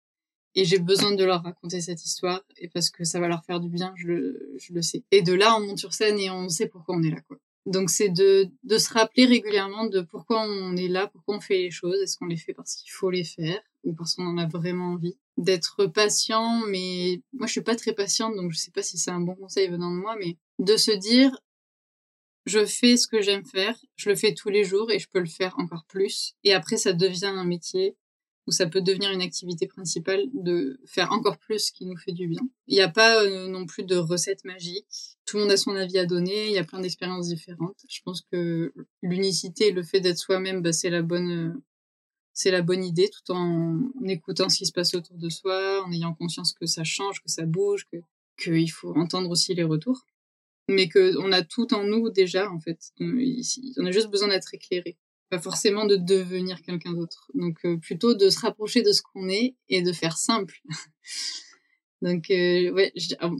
[0.54, 3.60] et j'ai besoin de leur raconter cette histoire et parce que ça va leur faire
[3.60, 5.04] du bien, je, je le sais.
[5.10, 7.38] Et de là on monte sur scène et on sait pourquoi on est là quoi.
[7.70, 11.58] Donc c'est de, de se rappeler régulièrement de pourquoi on est là, pourquoi on fait
[11.58, 14.38] les choses, est-ce qu'on les fait parce qu'il faut les faire ou parce qu'on en
[14.38, 15.16] a vraiment envie?
[15.36, 19.12] D'être patient, mais moi je suis pas très patiente, donc je sais pas si c'est
[19.12, 21.38] un bon conseil venant de moi, mais de se dire
[22.44, 25.20] je fais ce que j'aime faire, je le fais tous les jours et je peux
[25.20, 26.34] le faire encore plus.
[26.42, 27.94] Et après, ça devient un métier
[28.50, 32.26] ça peut devenir une activité principale de faire encore plus ce qui nous fait du
[32.26, 32.40] bien.
[32.66, 35.16] Il n'y a pas euh, non plus de recette magique.
[35.26, 36.48] Tout le monde a son avis à donner.
[36.48, 37.84] Il y a plein d'expériences différentes.
[37.88, 41.62] Je pense que l'unicité le fait d'être soi-même, bah, c'est la bonne, euh,
[42.32, 45.92] c'est la bonne idée, tout en écoutant ce qui se passe autour de soi, en
[45.92, 47.86] ayant conscience que ça change, que ça bouge,
[48.42, 50.04] qu'il faut entendre aussi les retours
[50.70, 52.78] mais que on a tout en nous déjà en fait.
[53.00, 54.96] On a juste besoin d'être éclairé,
[55.30, 57.30] pas forcément de devenir quelqu'un d'autre.
[57.34, 60.60] Donc euh, plutôt de se rapprocher de ce qu'on est et de faire simple.
[62.02, 62.92] Donc euh, ouais,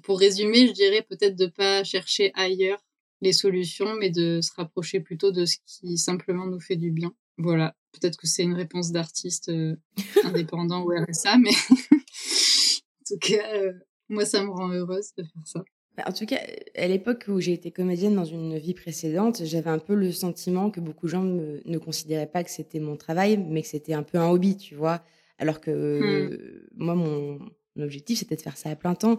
[0.05, 2.79] pour résumer, je dirais peut-être de pas chercher ailleurs
[3.20, 7.12] les solutions, mais de se rapprocher plutôt de ce qui simplement nous fait du bien.
[7.38, 9.76] Voilà, peut-être que c'est une réponse d'artiste euh,
[10.24, 13.62] indépendant ou RSA, mais en tout cas,
[14.09, 15.64] moi ça me rend heureuse de faire ça.
[16.01, 16.41] Bah, en tout cas,
[16.77, 20.71] à l'époque où j'ai été comédienne dans une vie précédente, j'avais un peu le sentiment
[20.71, 24.03] que beaucoup de gens ne considéraient pas que c'était mon travail, mais que c'était un
[24.03, 25.03] peu un hobby, tu vois.
[25.39, 26.39] Alors que mmh.
[26.77, 27.39] moi, mon,
[27.79, 29.19] objectif, c'était de faire ça à plein temps.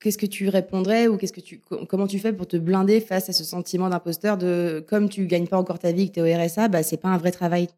[0.00, 3.28] Qu'est-ce que tu répondrais ou qu'est-ce que tu, comment tu fais pour te blinder face
[3.28, 6.34] à ce sentiment d'imposteur de comme tu gagnes pas encore ta vie, que tu es
[6.34, 7.68] au RSA, bah, c'est pas un vrai travail?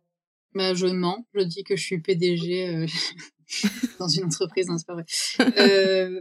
[0.55, 1.27] Bah, Je mens.
[1.35, 2.87] Je dis que je suis PDG euh,
[3.99, 5.05] dans une entreprise, non, c'est pas vrai.
[5.59, 6.21] Euh,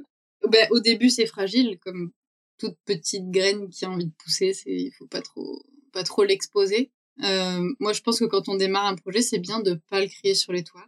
[0.49, 2.11] ben, au début, c'est fragile, comme
[2.57, 4.53] toute petite graine qui a envie de pousser.
[4.53, 5.61] C'est, il faut pas trop,
[5.91, 6.91] pas trop l'exposer.
[7.23, 10.07] Euh, moi, je pense que quand on démarre un projet, c'est bien de pas le
[10.07, 10.85] crier sur les toits.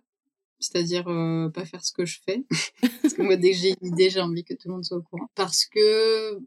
[0.60, 2.44] C'est-à-dire euh, pas faire ce que je fais.
[3.02, 4.98] Parce que moi, dès que j'ai une idée, j'ai envie que tout le monde soit
[4.98, 5.30] au courant.
[5.36, 6.40] Parce que,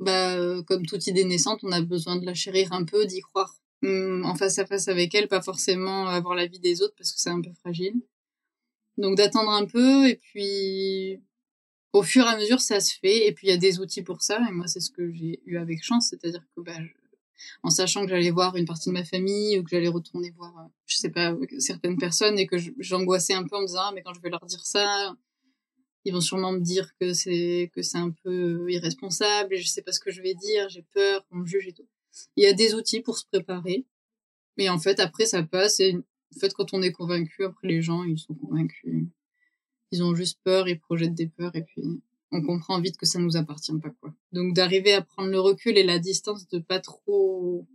[0.00, 3.54] bah, comme toute idée naissante, on a besoin de la chérir un peu, d'y croire
[3.82, 7.20] hum, en face à face avec elle, pas forcément avoir l'avis des autres parce que
[7.20, 7.94] c'est un peu fragile.
[8.96, 11.20] Donc d'attendre un peu et puis
[11.98, 13.26] au fur et à mesure, ça se fait.
[13.26, 14.40] Et puis, il y a des outils pour ça.
[14.48, 16.08] Et moi, c'est ce que j'ai eu avec chance.
[16.10, 16.76] C'est-à-dire que, bah,
[17.62, 20.56] en sachant que j'allais voir une partie de ma famille ou que j'allais retourner voir,
[20.58, 23.92] euh, je sais pas, certaines personnes et que j'angoissais un peu en me disant, ah,
[23.94, 25.14] mais quand je vais leur dire ça,
[26.04, 29.82] ils vont sûrement me dire que c'est, que c'est un peu irresponsable et je sais
[29.82, 31.86] pas ce que je vais dire, j'ai peur qu'on me juge et tout.
[32.36, 33.84] Il y a des outils pour se préparer.
[34.56, 37.82] Mais en fait, après, ça passe et en fait, quand on est convaincu, après les
[37.82, 39.06] gens, ils sont convaincus
[39.90, 43.18] ils ont juste peur, ils projettent des peurs et puis on comprend vite que ça
[43.18, 44.14] nous appartient pas quoi.
[44.32, 47.66] Donc d'arriver à prendre le recul et la distance de pas trop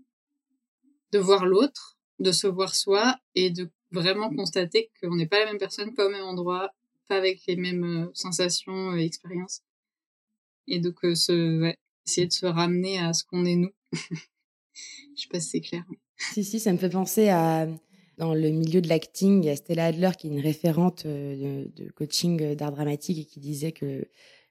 [1.12, 5.45] de voir l'autre, de se voir soi et de vraiment constater qu'on n'est pas la
[5.45, 6.71] même personne, pas au même endroit,
[7.08, 9.62] pas avec les mêmes euh, sensations et expériences.
[10.67, 11.73] Et donc euh, se,
[12.06, 13.71] essayer de se ramener à ce qu'on est nous.
[13.93, 15.84] Je sais pas si c'est clair.
[16.17, 17.67] Si si, ça me fait penser à
[18.17, 21.65] dans le milieu de l'acting, il y a Stella Adler qui est une référente euh,
[21.76, 24.08] de, coaching d'art dramatique et qui disait que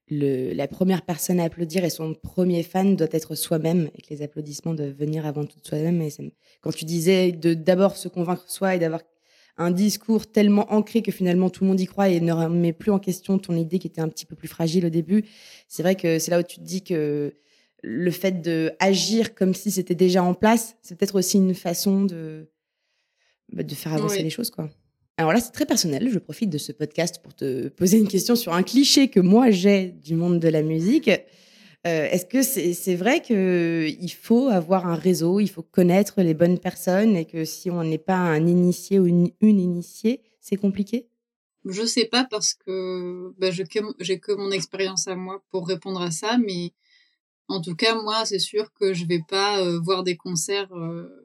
[0.08, 4.10] le, la première personne à applaudir et son premier fan doit être soi-même et que
[4.10, 6.02] les applaudissements doivent venir avant tout soi-même.
[6.02, 6.10] Et
[6.60, 9.02] quand tu disais de d'abord se convaincre soi et d'avoir
[9.58, 12.90] un discours tellement ancré que finalement tout le monde y croit et ne remet plus
[12.90, 15.24] en question ton idée qui était un petit peu plus fragile au début,
[15.68, 17.34] c'est vrai que c'est là où tu te dis que
[17.82, 22.04] le fait de agir comme si c'était déjà en place, c'est peut-être aussi une façon
[22.04, 22.48] de
[23.52, 24.68] bah, de faire avancer les choses, quoi.
[25.18, 26.08] Alors là, c'est très personnel.
[26.10, 29.50] Je profite de ce podcast pour te poser une question sur un cliché que moi
[29.50, 31.10] j'ai du monde de la musique.
[31.84, 36.58] Euh, est-ce que c'est vrai qu'il faut avoir un réseau, il faut connaître les bonnes
[36.58, 41.08] personnes et que si on n'est pas un initié ou une, initiée, c'est compliqué?
[41.64, 46.10] Je sais pas parce que bah, j'ai que, mon expérience à moi pour répondre à
[46.10, 46.72] ça, mais
[47.48, 51.21] en tout cas, moi, c'est sûr que je vais pas euh, voir des concerts euh,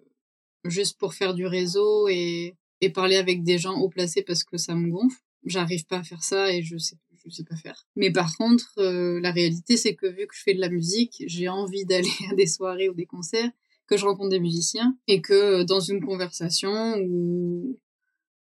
[0.66, 2.56] juste pour faire du réseau et,
[2.94, 5.20] parler avec des gens haut placés parce que ça me gonfle.
[5.46, 7.86] J'arrive pas à faire ça et je sais je sais pas faire.
[7.98, 11.24] Mais par contre, euh, la réalité c'est que vu que je fais de la musique,
[11.28, 13.50] j'ai envie d'aller à des soirées ou des concerts,
[13.88, 17.80] que je rencontre des musiciens et que euh, dans une conversation ou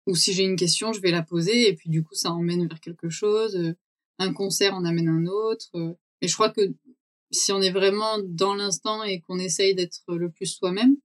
[0.07, 2.67] ou si j'ai une question, je vais la poser et puis du coup ça emmène
[2.67, 3.57] vers quelque chose.
[3.57, 3.75] Euh,
[4.19, 5.97] un concert en amène un autre.
[6.21, 6.61] Et je crois que
[7.31, 10.97] si on est vraiment dans l'instant et qu'on essaye d'être le plus soi-même,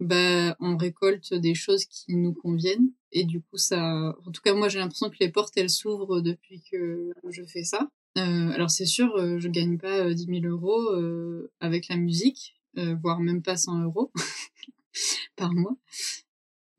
[0.00, 2.90] bah, on récolte des choses qui nous conviennent.
[3.12, 6.20] Et du coup, ça, en tout cas, moi, j'ai l'impression que les portes, elles s'ouvrent
[6.20, 7.90] depuis que je fais ça.
[8.16, 11.96] Euh, alors, c'est sûr, euh, je gagne pas 10 euh, 000 euros euh, avec la
[11.96, 12.54] musique,
[13.02, 14.12] voire même pas 100 euros
[15.36, 15.76] par mois.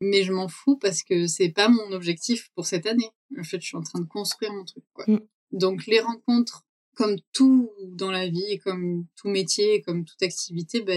[0.00, 3.10] Mais je m'en fous parce que c'est pas mon objectif pour cette année.
[3.38, 5.04] En fait, je suis en train de construire mon truc, quoi.
[5.06, 5.20] Mm.
[5.52, 10.94] Donc, les rencontres, comme tout dans la vie, comme tout métier, comme toute activité, bah,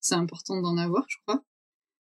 [0.00, 1.44] c'est important d'en avoir, je crois.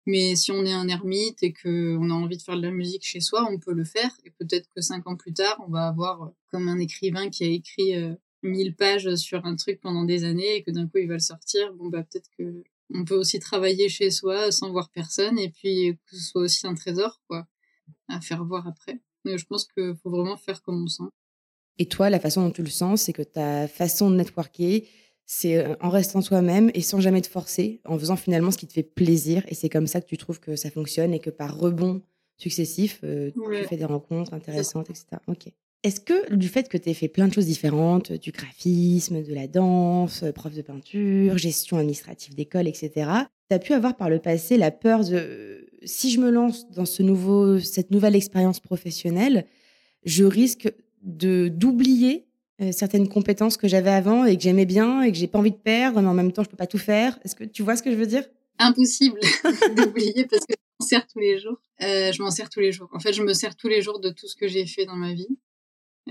[0.07, 3.05] Mais si on est un ermite et qu'on a envie de faire de la musique
[3.05, 4.11] chez soi, on peut le faire.
[4.25, 7.45] Et peut-être que cinq ans plus tard, on va avoir euh, comme un écrivain qui
[7.45, 10.99] a écrit euh, mille pages sur un truc pendant des années et que d'un coup
[10.99, 11.73] il va le sortir.
[11.75, 12.63] Bon bah peut-être que
[12.95, 16.67] on peut aussi travailler chez soi sans voir personne et puis que ce soit aussi
[16.67, 17.47] un trésor, quoi,
[18.09, 19.01] à faire voir après.
[19.25, 21.11] Mais je pense qu'il faut vraiment faire comme on sent.
[21.79, 24.89] Et toi, la façon dont tu le sens, c'est que ta façon de networker,
[25.27, 28.67] c'est euh, en restant soi-même et sans jamais te forcer, en faisant finalement ce qui
[28.67, 29.45] te fait plaisir.
[29.49, 32.01] Et c'est comme ça que tu trouves que ça fonctionne et que par rebond
[32.39, 35.07] successif, euh, tu fais des rencontres intéressantes, etc.
[35.27, 35.49] Ok.
[35.83, 39.35] Est-ce que du fait que tu aies fait plein de choses différentes, du graphisme, de
[39.35, 43.11] la danse, prof de peinture, gestion administrative d'école, etc.,
[43.49, 46.87] tu as pu avoir par le passé la peur de si je me lance dans
[46.87, 49.47] ce nouveau, cette nouvelle expérience professionnelle,
[50.05, 52.26] je risque de d'oublier
[52.63, 55.51] euh, certaines compétences que j'avais avant et que j'aimais bien et que j'ai pas envie
[55.51, 57.19] de perdre, mais en même temps je peux pas tout faire.
[57.23, 58.25] Est-ce que tu vois ce que je veux dire?
[58.59, 59.21] Impossible
[59.77, 61.61] d'oublier parce que je m'en sers tous les jours.
[61.83, 62.89] Euh, je m'en sers tous les jours.
[62.95, 64.97] En fait, je me sers tous les jours de tout ce que j'ai fait dans
[64.97, 65.29] ma vie.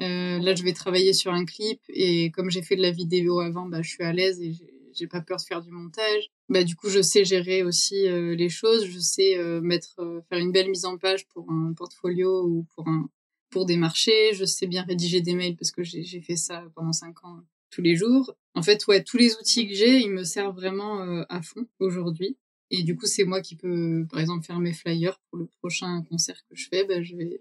[0.01, 3.39] Euh, là, je vais travailler sur un clip et comme j'ai fait de la vidéo
[3.39, 4.53] avant, bah, je suis à l'aise et
[4.93, 6.29] j'ai pas peur de faire du montage.
[6.49, 8.85] Bah, du coup, je sais gérer aussi les choses.
[8.85, 9.95] Je sais mettre,
[10.29, 13.09] faire une belle mise en page pour un portfolio ou pour un,
[13.55, 14.33] pour des marchés.
[14.33, 17.39] Je sais bien rédiger des mails parce que j'ai fait ça pendant cinq ans
[17.69, 18.35] tous les jours.
[18.53, 22.35] En fait, ouais, tous les outils que j'ai, ils me servent vraiment à fond aujourd'hui.
[22.69, 26.03] Et du coup, c'est moi qui peux, par exemple, faire mes flyers pour le prochain
[26.09, 26.83] concert que je fais.
[26.83, 27.39] Bah, je vais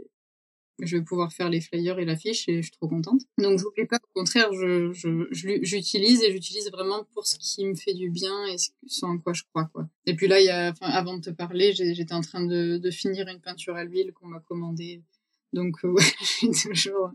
[0.80, 3.22] je vais pouvoir faire les flyers et l'affiche et je suis trop contente.
[3.38, 5.28] Donc je n'oublie pas, au contraire, je, je,
[5.62, 8.70] j'utilise et j'utilise vraiment pour ce qui me fait du bien et ce
[9.04, 9.88] en quoi je crois quoi.
[10.06, 12.90] Et puis là, il y a, avant de te parler, j'étais en train de, de
[12.90, 15.00] finir une peinture à l'huile qu'on m'a commandée.
[15.54, 17.12] Donc euh, ouais, je suis toujours,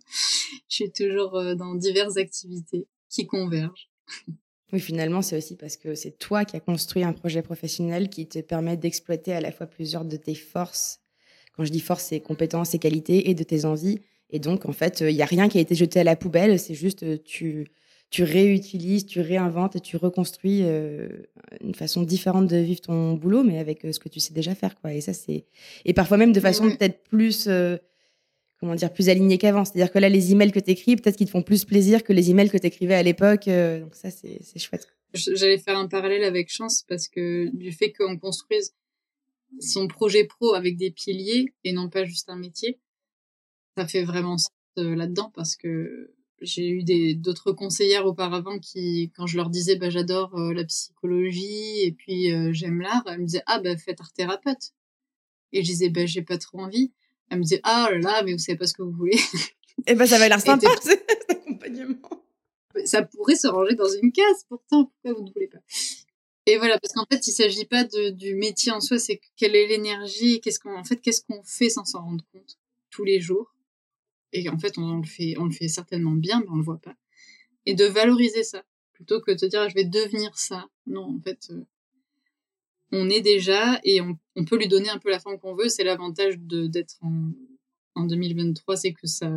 [0.68, 3.90] je suis toujours euh, dans diverses activités qui convergent.
[4.72, 8.28] Oui, finalement, c'est aussi parce que c'est toi qui as construit un projet professionnel qui
[8.28, 11.00] te permet d'exploiter à la fois plusieurs de tes forces
[11.60, 14.00] quand je dis force, c'est compétences et qualités et de tes envies.
[14.30, 16.58] Et donc, en fait, il n'y a rien qui a été jeté à la poubelle.
[16.58, 17.68] C'est juste, euh, tu,
[18.10, 21.10] tu réutilises, tu réinventes et tu reconstruis euh,
[21.60, 24.56] une façon différente de vivre ton boulot, mais avec euh, ce que tu sais déjà
[24.56, 24.94] faire, quoi.
[24.94, 25.48] Et ça, c'est
[25.84, 27.50] et parfois même de façon peut-être plus,
[28.60, 29.66] comment dire, plus alignée qu'avant.
[29.66, 32.14] C'est-à-dire que là, les emails que tu écris, peut-être qu'ils te font plus plaisir que
[32.14, 33.46] les emails que tu écrivais à l'époque.
[33.48, 34.88] donc ça, c'est chouette.
[35.14, 38.76] J'allais faire un parallèle avec chance parce que du fait qu'on construise
[39.60, 42.80] son projet pro avec des piliers et non pas juste un métier.
[43.78, 49.12] Ça fait vraiment sens euh, là-dedans parce que j'ai eu des d'autres conseillères auparavant qui,
[49.16, 53.20] quand je leur disais bah j'adore euh, la psychologie et puis euh, j'aime l'art, elles
[53.20, 54.74] me disaient ah bah faites art thérapeute.
[55.52, 56.94] Et je disais bah j'ai pas trop envie.
[57.30, 59.18] Elles me disaient ah là là mais vous savez pas ce que vous voulez.
[59.18, 62.24] Et eh ben ça va l'air sympa cet accompagnement.
[62.86, 65.60] Ça pourrait se ranger dans une case pourtant pourquoi vous ne voulez pas?
[66.46, 69.56] Et voilà, parce qu'en fait, il s'agit pas de, du métier en soi, c'est quelle
[69.56, 72.58] est l'énergie, qu'est-ce qu'on, en fait, qu'est-ce qu'on fait sans s'en rendre compte
[72.90, 73.54] tous les jours.
[74.34, 76.80] Et en fait, on, le fait, on le fait certainement bien, mais on le voit
[76.80, 76.96] pas.
[77.68, 78.64] Et de valoriser ça,
[78.94, 80.68] plutôt que de dire, je vais devenir ça.
[80.88, 81.66] Non, en fait, euh,
[82.92, 85.70] on est déjà et on, on, peut lui donner un peu la forme qu'on veut.
[85.70, 87.32] C'est l'avantage d'être en,
[87.96, 89.32] en 2023, c'est que ça,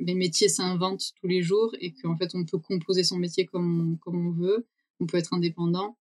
[0.00, 3.98] les métiers s'inventent tous les jours et qu'en fait, on peut composer son métier comme
[4.00, 4.66] comme on veut.
[5.00, 5.96] On peut être indépendant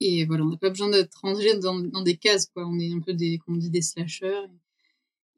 [0.00, 2.66] et voilà, on n'a pas besoin d'être rangé dans, dans, des cases, quoi.
[2.66, 4.46] On est un peu des, comme on dit, des slashers.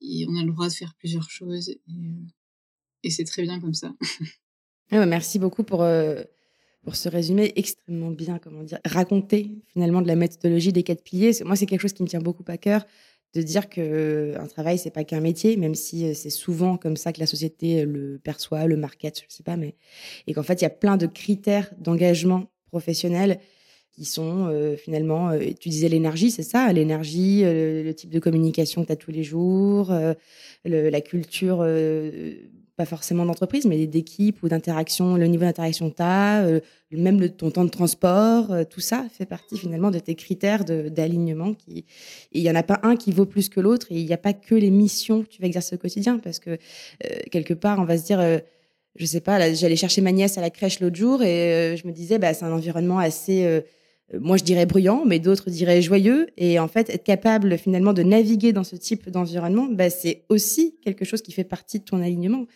[0.01, 1.69] Et, on a le droit de faire plusieurs choses.
[1.69, 1.81] Et,
[3.05, 3.95] et c'est très bien comme ça.
[4.91, 6.25] Ah merci beaucoup pour, euh,
[6.89, 11.33] pour ce résumé extrêmement bien, comment dire, raconter finalement de la méthodologie des quatre piliers.
[11.45, 12.87] Moi, c'est quelque chose qui me tient beaucoup à cœur
[13.35, 16.97] de dire que euh, un travail c'est pas qu'un métier même si c'est souvent comme
[16.97, 19.75] ça que la société le perçoit le market je sais pas mais
[20.27, 23.39] et qu'en fait il y a plein de critères d'engagement professionnel
[23.99, 28.21] qui sont euh, finalement, euh, tu disais l'énergie, c'est ça, l'énergie, euh, le type de
[28.21, 29.93] communication que tu as tous les jours,
[30.65, 31.59] la culture,
[32.79, 36.61] pas forcément d'entreprise, mais d'équipe ou d'interaction, le niveau d'interaction que tu as,
[36.93, 41.55] même le, ton temps de transport, tout ça fait partie finalement de tes critères d'alignement.
[41.67, 44.19] Il n'y en a pas un qui vaut plus que l'autre, et il n'y a
[44.19, 46.57] pas que les missions que tu vas exercer au quotidien, parce que
[47.31, 48.21] quelque part, on va se dire
[48.95, 51.93] je sais pas, j'allais chercher ma nièce à la crèche l'autre jour et je me
[51.93, 53.63] disais, bah, c'est un environnement assez
[54.15, 56.29] euh, moi je dirais bruyant, mais d'autres diraient joyeux.
[56.37, 60.77] Et en fait, être capable finalement de naviguer dans ce type d'environnement, bah, c'est aussi
[60.83, 62.47] quelque chose qui fait partie de ton alignement.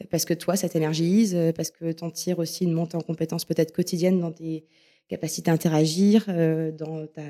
[0.00, 3.00] Euh, parce que toi, ça t'énergise, euh, parce que t'en tires aussi une montée en
[3.00, 4.66] compétences peut-être quotidienne dans tes
[5.08, 7.22] capacités à interagir, dans ta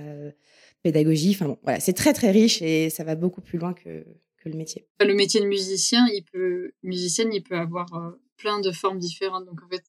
[0.82, 1.30] pédagogie.
[1.30, 4.04] Enfin bon, voilà, c'est très très riche et ça va beaucoup plus loin que,
[4.44, 4.88] le métier.
[5.00, 7.86] Le métier de musicien, il peut, musicienne, il peut avoir
[8.38, 9.44] plein de formes différentes.
[9.44, 9.84] Donc en fait,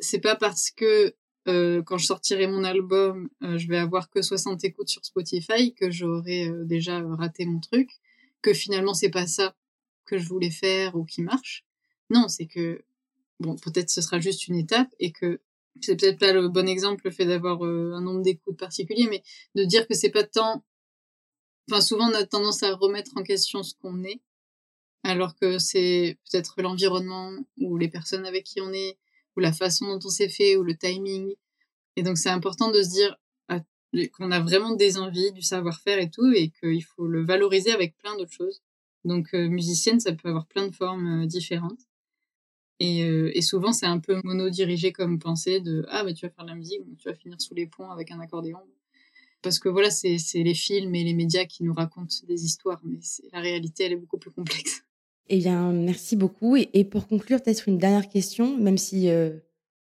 [0.00, 1.14] c'est pas parce que
[1.48, 5.74] euh, quand je sortirai mon album, euh, je vais avoir que 60 écoutes sur Spotify,
[5.74, 7.88] que j'aurai euh, déjà raté mon truc,
[8.42, 9.54] que finalement c'est pas ça
[10.04, 11.64] que je voulais faire ou qui marche.
[12.10, 12.82] Non, c'est que
[13.38, 15.40] bon, peut-être ce sera juste une étape et que
[15.80, 19.22] c'est peut-être pas le bon exemple le fait d'avoir un nombre d'écoutes particulier, mais
[19.54, 20.64] de dire que c'est pas tant.
[21.70, 24.20] Enfin, souvent on a tendance à remettre en question ce qu'on est,
[25.04, 28.98] alors que c'est peut-être l'environnement ou les personnes avec qui on est,
[29.36, 31.32] ou la façon dont on s'est fait, ou le timing.
[31.96, 33.16] Et donc c'est important de se dire
[34.12, 37.96] qu'on a vraiment des envies, du savoir-faire et tout, et qu'il faut le valoriser avec
[37.96, 38.60] plein d'autres choses.
[39.04, 41.80] Donc musicienne, ça peut avoir plein de formes différentes.
[42.80, 46.32] Et, euh, et souvent, c'est un peu mono-dirigé comme pensée de Ah, mais tu vas
[46.32, 48.58] faire de la musique, tu vas finir sous les ponts avec un accordéon.
[49.42, 52.98] Parce que voilà, c'est les films et les médias qui nous racontent des histoires, mais
[53.32, 54.82] la réalité, elle est beaucoup plus complexe.
[55.28, 56.56] Eh bien, merci beaucoup.
[56.56, 59.38] Et, pour conclure, peut-être une dernière question, même si euh,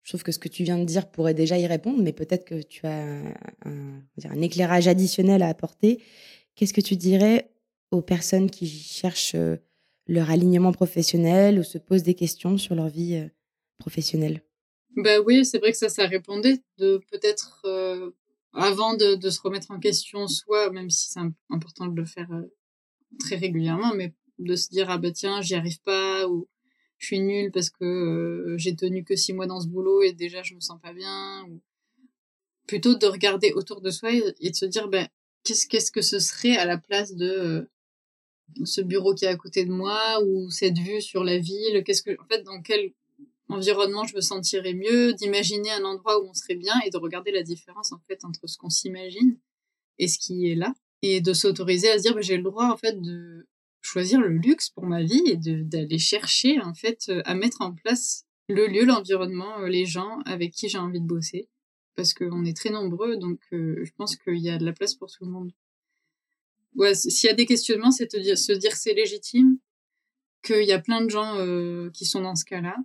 [0.03, 2.45] je trouve que ce que tu viens de dire pourrait déjà y répondre, mais peut-être
[2.45, 3.03] que tu as
[3.65, 6.01] un, un, éclairage additionnel à apporter.
[6.55, 7.49] Qu'est-ce que tu dirais
[7.91, 9.57] aux personnes qui cherchent euh,
[10.07, 13.27] leur alignement professionnel ou se posent des questions sur leur vie euh,
[13.77, 14.41] professionnelle?
[14.95, 18.11] Bah oui, c'est vrai que ça, ça répondait de peut-être euh,
[18.53, 22.53] avant de, se remettre en question soi, même si c'est important de le faire euh,
[23.19, 26.47] très régulièrement, mais de se dire ah bah tiens j'y arrive pas ou
[26.97, 30.41] je suis nulle parce que j'ai tenu que six mois dans ce boulot et déjà
[30.41, 31.61] je me sens pas bien ou
[32.67, 35.07] plutôt de regarder autour de soi et, de se dire ben
[35.43, 37.69] qu'est-ce qu'est-ce que ce serait à la place de
[38.65, 42.03] ce bureau qui est à côté de moi ou cette vue sur la ville Qu'est-ce
[42.03, 42.93] que, en fait, dans quel
[43.49, 47.31] environnement je me sentirais mieux D'imaginer un endroit où on serait bien et de regarder
[47.31, 49.37] la différence en fait entre ce qu'on s'imagine
[49.99, 52.65] et ce qui est là et de s'autoriser à se dire bah, j'ai le droit
[52.65, 53.47] en fait de
[53.81, 57.73] choisir le luxe pour ma vie et d'aller chercher en fait euh, à mettre en
[57.73, 61.49] place le lieu, l'environnement, euh, les gens avec qui j'ai envie de bosser
[61.95, 64.95] parce qu'on est très nombreux donc euh, je pense qu'il y a de la place
[64.95, 65.51] pour tout le monde
[66.76, 69.57] ouais, s'il y a des questionnements, c'est de se dire que c'est légitime,
[70.43, 72.76] qu'il y a plein de gens euh, qui sont dans ce cas-là,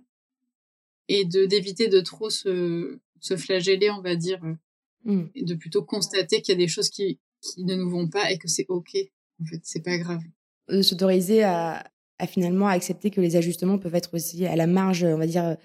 [1.07, 5.29] et de d'éviter de trop se, se flageller, on va dire, euh, mmh.
[5.35, 8.31] et de plutôt constater qu'il y a des choses qui, qui ne nous vont pas
[8.31, 8.95] et que c'est ok.
[9.41, 10.21] En fait, c'est pas grave.
[10.69, 15.03] De s'autoriser à, à finalement accepter que les ajustements peuvent être aussi à la marge,
[15.03, 15.57] on va dire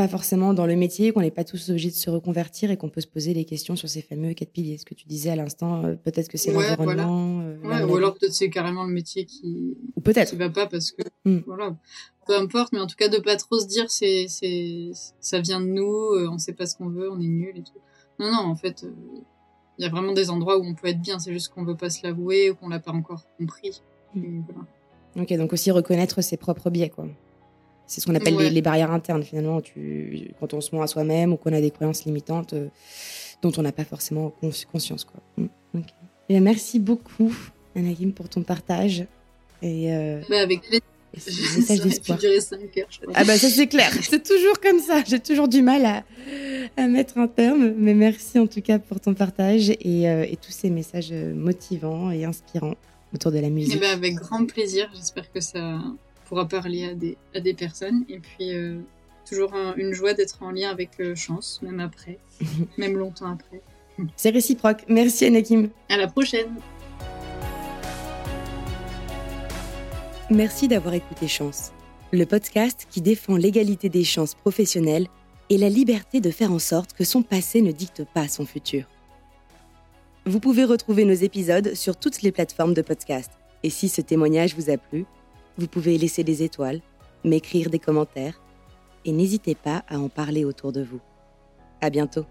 [0.00, 2.88] pas forcément dans le métier, qu'on n'est pas tous obligés de se reconvertir et qu'on
[2.88, 4.78] peut se poser les questions sur ces fameux quatre piliers.
[4.78, 7.42] Ce que tu disais à l'instant, euh, peut-être que c'est l'environnement.
[7.42, 10.92] Euh, ou alors peut-être c'est carrément le métier qui ou peut-être qui va pas parce
[10.92, 11.40] que hmm.
[11.46, 11.76] voilà,
[12.26, 15.60] peu importe, mais en tout cas de pas trop se dire c'est c'est ça vient
[15.60, 17.80] de nous, euh, on sait pas ce qu'on veut, on est nul et tout.
[18.18, 18.86] Non non, en fait,
[19.78, 21.76] il y a vraiment des endroits où on peut être bien, c'est juste qu'on veut
[21.76, 23.82] pas se l'avouer ou qu'on l'a pas encore compris.
[24.14, 24.40] Hmm.
[25.16, 27.06] Ok, donc aussi reconnaître ses propres biais quoi.
[27.90, 29.60] C'est ce qu'on appelle les, barrières internes, finalement.
[29.60, 32.68] Tu, quand on se ment à soi-même ou qu'on a des croyances limitantes euh,
[33.42, 34.32] dont on n'a pas forcément
[34.70, 35.04] conscience.
[35.04, 35.20] Quoi.
[35.74, 35.80] Mm,
[36.28, 37.34] Et merci beaucoup,
[37.74, 39.06] Anaïm, pour ton partage.
[39.60, 41.56] Et, euh, bah avec plaisir.
[41.56, 42.18] message d'espoir.
[43.14, 45.02] Ah bah ça c'est clair, c'est toujours comme ça.
[45.04, 46.04] J'ai toujours du mal à,
[46.76, 50.36] à, mettre un terme, mais merci en tout cas pour ton partage et, euh, et
[50.36, 52.76] tous ces messages motivants et inspirants
[53.12, 53.74] autour de la musique.
[53.74, 54.88] Et bah avec grand plaisir.
[54.94, 55.80] J'espère que ça
[56.30, 58.04] pourra parler à des, à des personnes.
[58.08, 58.78] Et puis, euh,
[59.28, 62.18] toujours une joie d'être en lien avec euh, Chance, même après,
[62.78, 63.60] même longtemps après.
[64.14, 64.84] C'est réciproque.
[64.88, 65.68] Merci Anakim.
[65.88, 66.54] À la prochaine.
[70.30, 71.72] Merci d'avoir écouté Chance,
[72.12, 75.08] le podcast qui défend l'égalité des chances professionnelles
[75.48, 78.84] et la liberté de faire en sorte que son passé ne dicte pas son futur.
[80.26, 83.32] Vous pouvez retrouver nos épisodes sur toutes les plateformes de podcast.
[83.64, 85.06] Et si ce témoignage vous a plu,
[85.60, 86.80] vous pouvez laisser des étoiles,
[87.22, 88.40] m'écrire des commentaires
[89.04, 91.00] et n'hésitez pas à en parler autour de vous.
[91.82, 92.24] À bientôt.